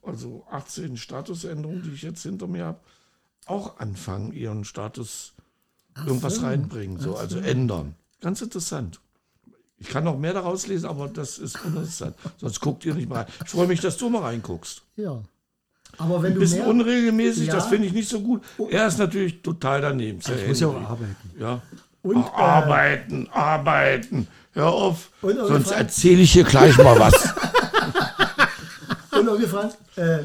[0.05, 2.79] also 18 Statusänderungen, die ich jetzt hinter mir habe,
[3.45, 5.33] auch anfangen, ihren Status
[5.97, 7.95] irgendwas reinbringen, so, also ändern.
[8.21, 8.99] Ganz interessant.
[9.77, 12.15] Ich kann noch mehr daraus lesen, aber das ist uninteressant.
[12.37, 13.27] Sonst guckt ihr nicht mal rein.
[13.43, 14.81] Ich freue mich, dass du mal reinguckst.
[14.95, 15.21] Ja.
[15.97, 17.55] Aber wenn Ein du bisschen mehr, unregelmäßig, Ja.
[17.55, 18.41] das finde ich nicht so gut.
[18.69, 20.21] Er ist natürlich total daneben.
[20.21, 21.31] Sehr Ich muss ja auch arbeiten.
[21.37, 21.61] Ja.
[22.01, 24.27] Und, Ach, äh, arbeiten, arbeiten.
[24.53, 25.11] Hör auf.
[25.21, 27.13] Und Sonst erzähle ich hier gleich mal was.
[29.17, 30.19] Und noch gefragt, äh,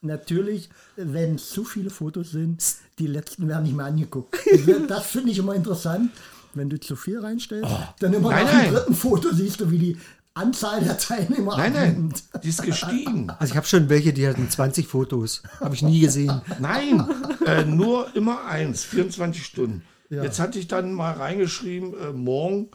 [0.00, 2.62] natürlich, wenn zu viele Fotos sind,
[2.98, 4.36] die letzten werden nicht mehr angeguckt.
[4.88, 6.10] Das finde ich immer interessant.
[6.54, 7.70] Wenn du zu viel reinstellst,
[8.00, 8.32] dann immer Oh.
[8.32, 8.64] Nein, nach nein.
[8.66, 9.96] dem dritten Foto siehst du, wie die
[10.34, 12.14] Anzahl der Teilnehmer nein, nein.
[12.42, 13.30] Die ist gestiegen.
[13.38, 15.42] Also ich habe schon welche, die hatten 20 Fotos.
[15.60, 16.42] Habe ich nie gesehen.
[16.58, 17.06] Nein,
[17.46, 19.82] äh, nur immer eins, 24 Stunden.
[20.10, 22.68] Jetzt hatte ich dann mal reingeschrieben, äh, morgen,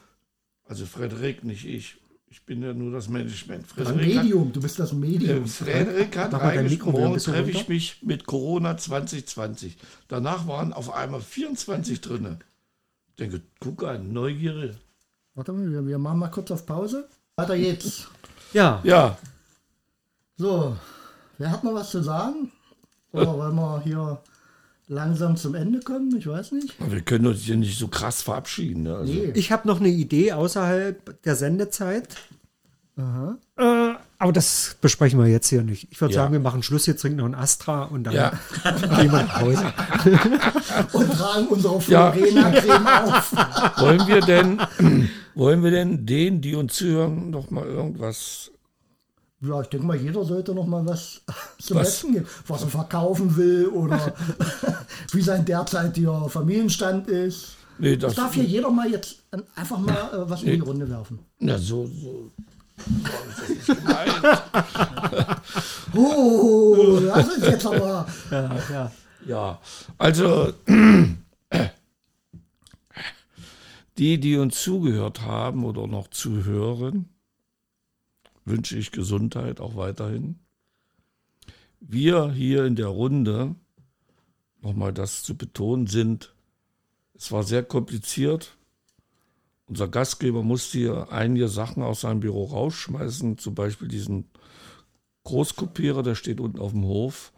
[0.66, 1.98] also Frederik, nicht ich.
[2.30, 3.66] Ich bin ja nur das Management.
[3.78, 5.44] Ein Frederik hat, Medium, du bist das Medium.
[5.44, 9.78] äh, Frederik hat ein morgen treffe ich mich mit Corona 2020.
[10.08, 12.40] Danach waren auf einmal 24 drinne.
[13.10, 14.78] Ich denke, guck an, Neugierde.
[15.36, 17.08] Warte mal, wir, wir machen mal kurz auf Pause.
[17.36, 18.08] Weiter geht's.
[18.54, 19.18] Ja, Ja,
[20.38, 20.76] So,
[21.38, 22.52] wer hat noch was zu sagen?
[23.12, 24.22] Oder wollen wir hier
[24.88, 26.16] langsam zum Ende kommen?
[26.18, 26.76] Ich weiß nicht.
[26.90, 28.84] wir können uns hier nicht so krass verabschieden.
[28.84, 28.96] Ne?
[28.96, 29.32] Also, Nee.
[29.36, 32.08] ich habe noch eine Idee außerhalb der Sendezeit.
[32.98, 33.38] Aha.
[33.58, 35.88] Äh, aber das besprechen wir jetzt hier nicht.
[35.92, 36.22] Ich würde Ja.
[36.22, 38.32] sagen, wir machen Schluss, jetzt trinken noch ein Astra und dann Ja.
[38.64, 39.74] gehen wir nach Hause.
[40.94, 42.12] Und tragen unsere Ja.
[42.12, 43.34] Florena-Creme auf.
[43.80, 44.60] Wollen wir denn,
[45.36, 48.50] wollen wir denn denen, die uns zuhören, noch mal irgendwas
[49.42, 51.22] Ja, ich denke mal, jeder sollte noch mal was
[51.60, 51.88] zum Was?
[51.88, 52.28] Besten geben.
[52.48, 54.14] Was er verkaufen will oder
[55.12, 57.56] wie sein derzeitiger Familienstand ist.
[57.80, 59.18] Nee, Das das, darf hier jeder mal jetzt
[59.56, 61.20] einfach mal äh, was in die Runde werfen.
[61.40, 62.32] na, so, so.
[65.96, 68.08] Oh, das ist jetzt aber.
[68.32, 68.92] Ja, ja.
[69.28, 69.60] Ja,
[69.98, 70.54] also
[73.98, 77.10] die, die uns zugehört haben oder noch zuhören,
[78.48, 80.40] wünsche ich Gesundheit auch weiterhin.
[81.80, 83.56] Wir hier in der Runde,
[84.62, 86.34] nochmal das zu betonen, sind,
[87.14, 88.58] es war sehr kompliziert.
[89.66, 94.26] Unser Gastgeber musste hier einige Sachen aus seinem Büro rausschmeißen, zum Beispiel diesen
[95.24, 97.34] Großkopierer, der steht unten auf dem Hof,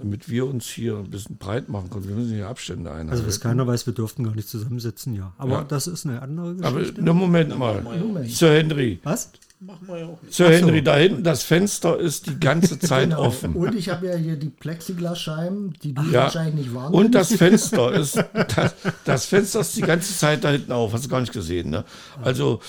[0.00, 2.08] damit wir uns hier ein bisschen breit machen können.
[2.08, 3.10] Wir müssen hier Abstände einhalten.
[3.10, 5.32] Also, was keiner weiß, wir durften gar nicht zusammensitzen, ja.
[5.38, 5.64] Aber Ja.
[5.64, 7.02] das ist eine andere Aber Geschichte.
[7.02, 7.82] ne, Moment mal.
[7.82, 8.30] Moment.
[8.30, 8.98] Sir Henry.
[9.04, 9.30] was?
[9.62, 10.32] Machen wir ja auch nicht.
[10.34, 13.24] Sir Henry, da hinten, das Fenster ist die ganze Zeit Genau.
[13.26, 13.52] offen.
[13.54, 16.22] Und ich habe ja hier die Plexiglasscheiben, die du Ja.
[16.24, 16.94] wahrscheinlich nicht wahrnimmst.
[16.98, 18.16] Und das Fenster ist,
[18.56, 18.74] das,
[19.04, 20.92] das Fenster ist die ganze Zeit da hinten auf.
[20.94, 21.84] Hast du gar nicht gesehen, ne?
[22.22, 22.60] Also,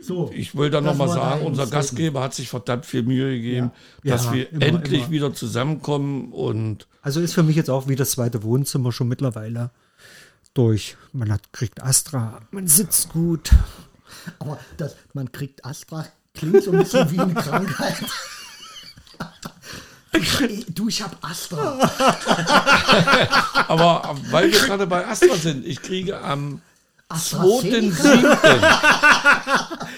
[0.00, 1.72] so, ich will da Das nochmal sagen, unser Statement.
[1.72, 3.70] Gastgeber hat sich verdammt viel Mühe gegeben,
[4.02, 4.14] Ja.
[4.16, 5.10] dass Ja, wir immer, endlich immer.
[5.10, 9.70] wieder zusammenkommen und Also ist für mich jetzt auch wie das zweite Wohnzimmer schon mittlerweile
[10.54, 10.96] durch.
[11.12, 13.50] Man hat, kriegt Astra, man sitzt gut.
[14.38, 17.96] aber das, man kriegt Astra, klingt so ein bisschen wie eine Krankheit.
[20.68, 21.78] du, ich habe Astra.
[23.68, 26.60] Aber weil wir gerade bei Astra sind, ich kriege am?
[27.14, 28.62] 2.7.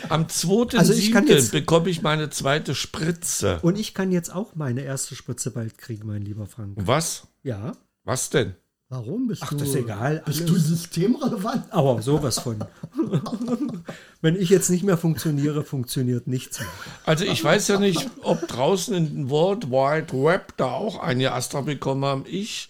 [0.08, 0.76] am 2.7.
[0.78, 3.58] Also ich kann jetzt- bekomme ich meine zweite Spritze.
[3.62, 6.72] Und ich kann jetzt auch meine erste Spritze bald kriegen, mein lieber Frank.
[6.80, 7.26] Was?
[7.42, 7.72] Ja,
[8.04, 8.54] Was denn?
[8.90, 9.56] Warum bist du?
[9.56, 10.52] das ist egal, Bist alles.
[10.52, 11.64] du systemrelevant?
[11.72, 12.62] aber sowas von.
[14.20, 16.68] Wenn ich jetzt nicht mehr funktioniere, funktioniert nichts mehr.
[17.04, 21.32] Also ich weiß ja nicht, ob draußen in den World Wide Web da auch einige
[21.32, 22.24] Astra bekommen haben.
[22.26, 22.68] Ich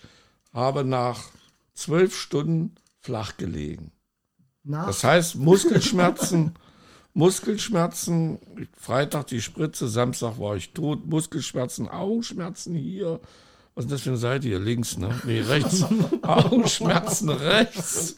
[0.52, 1.20] habe nach
[1.74, 3.90] zwölf Stunden flach gelegen.
[4.64, 6.54] Na, Das heißt Muskelschmerzen,
[7.14, 8.38] Muskelschmerzen,
[8.76, 13.20] Freitag die Spritze, Samstag war ich tot, Muskelschmerzen, Augenschmerzen hier.
[13.74, 14.58] Was ist das für eine Seite hier?
[14.60, 15.20] Links, ne?
[15.24, 15.84] Nee, rechts.
[16.22, 18.16] Augenschmerzen rechts.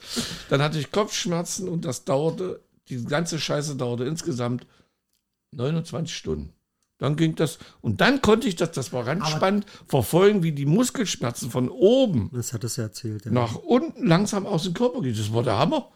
[0.49, 4.66] Dann hatte ich Kopfschmerzen und das dauerte, die ganze Scheiße dauerte insgesamt
[5.53, 6.53] 29 Stunden.
[6.99, 10.64] Dann ging das, und dann konnte ich das, das war ganz spannend, verfolgen, wie die
[10.64, 13.26] Muskelschmerzen von oben Das hat es ja erzählt.
[13.26, 13.32] Ja.
[13.32, 15.18] nach unten langsam aus dem Körper geht.
[15.18, 15.90] Das war der Hammer.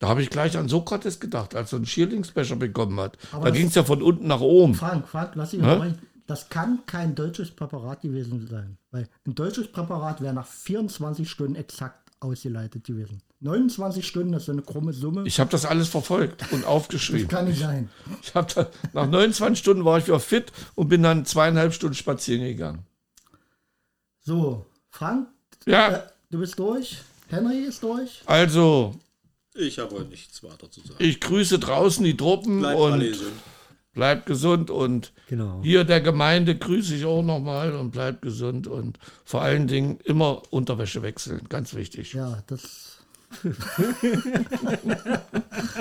[0.00, 3.16] Da habe ich gleich an Sokrates gedacht, als er einen Schierlingsbecher bekommen hat.
[3.32, 4.74] da das- ging es ja von unten nach oben.
[4.74, 5.76] Frank, Frank, lass dich Hä?
[5.78, 8.78] mal Das kann kein deutsches Präparat gewesen sein.
[8.90, 13.20] Weil ein deutsches Präparat wäre nach 24 Stunden exakt ausgeleitet gewesen.
[13.40, 15.24] 29 Stunden, das ist eine krumme Summe.
[15.26, 17.28] Ich habe das alles verfolgt und aufgeschrieben.
[17.28, 17.90] kann nicht sein.
[18.22, 21.94] Ich hab da, nach 29 Stunden war ich wieder fit und bin dann zweieinhalb Stunden
[21.94, 22.86] spazieren gegangen.
[24.22, 25.28] So, Frank,
[25.66, 27.02] äh, Ja, du bist durch.
[27.28, 28.22] Henry ist durch.
[28.26, 28.94] also
[29.54, 30.96] Ich habe nichts weiter zu sagen.
[30.98, 33.32] ich grüße draußen die Truppen Bleibt und gesund.
[33.94, 35.60] bleibt gesund und Genau.
[35.62, 40.42] hier der Gemeinde grüße ich auch nochmal und bleibt gesund und vor allen Dingen immer
[40.50, 42.12] Unterwäsche wechseln, ganz wichtig.
[42.14, 42.98] Ja, das.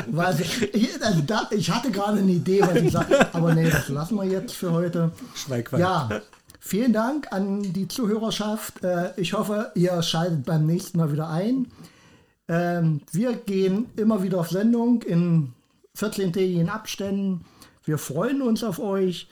[0.08, 3.90] Weiß ich, also da, ich hatte gerade eine Idee, was ich sage, aber nee, das
[3.90, 5.12] lassen wir jetzt für heute.
[5.36, 5.82] Schweigwald.
[5.82, 6.10] Ja,
[6.60, 8.84] vielen Dank an die Zuhörerschaft.
[8.84, 11.68] Äh, Ich hoffe, ihr schaltet beim nächsten Mal wieder ein.
[12.48, 15.54] Ähm, Wir gehen immer wieder auf Sendung in
[15.98, 17.46] 14-tägigen Abständen.
[17.86, 19.28] Wir freuen uns auf euch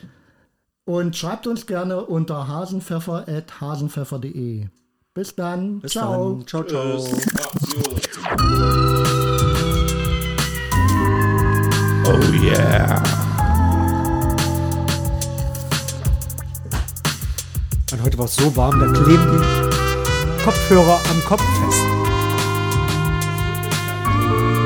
[0.85, 4.67] und schreibt uns gerne unter hasenpfeffer.hasenpfeffer.de.
[5.13, 5.81] Bis dann.
[5.81, 6.35] Bis Ciao.
[6.35, 6.47] dann.
[6.47, 7.03] Ciao, ciao.
[12.05, 13.03] Oh yeah.
[17.91, 19.41] Und heute war es so warm, da kleben die
[20.43, 22.00] Kopfhörer am Kopf fest.
[24.31, 24.60] Bye.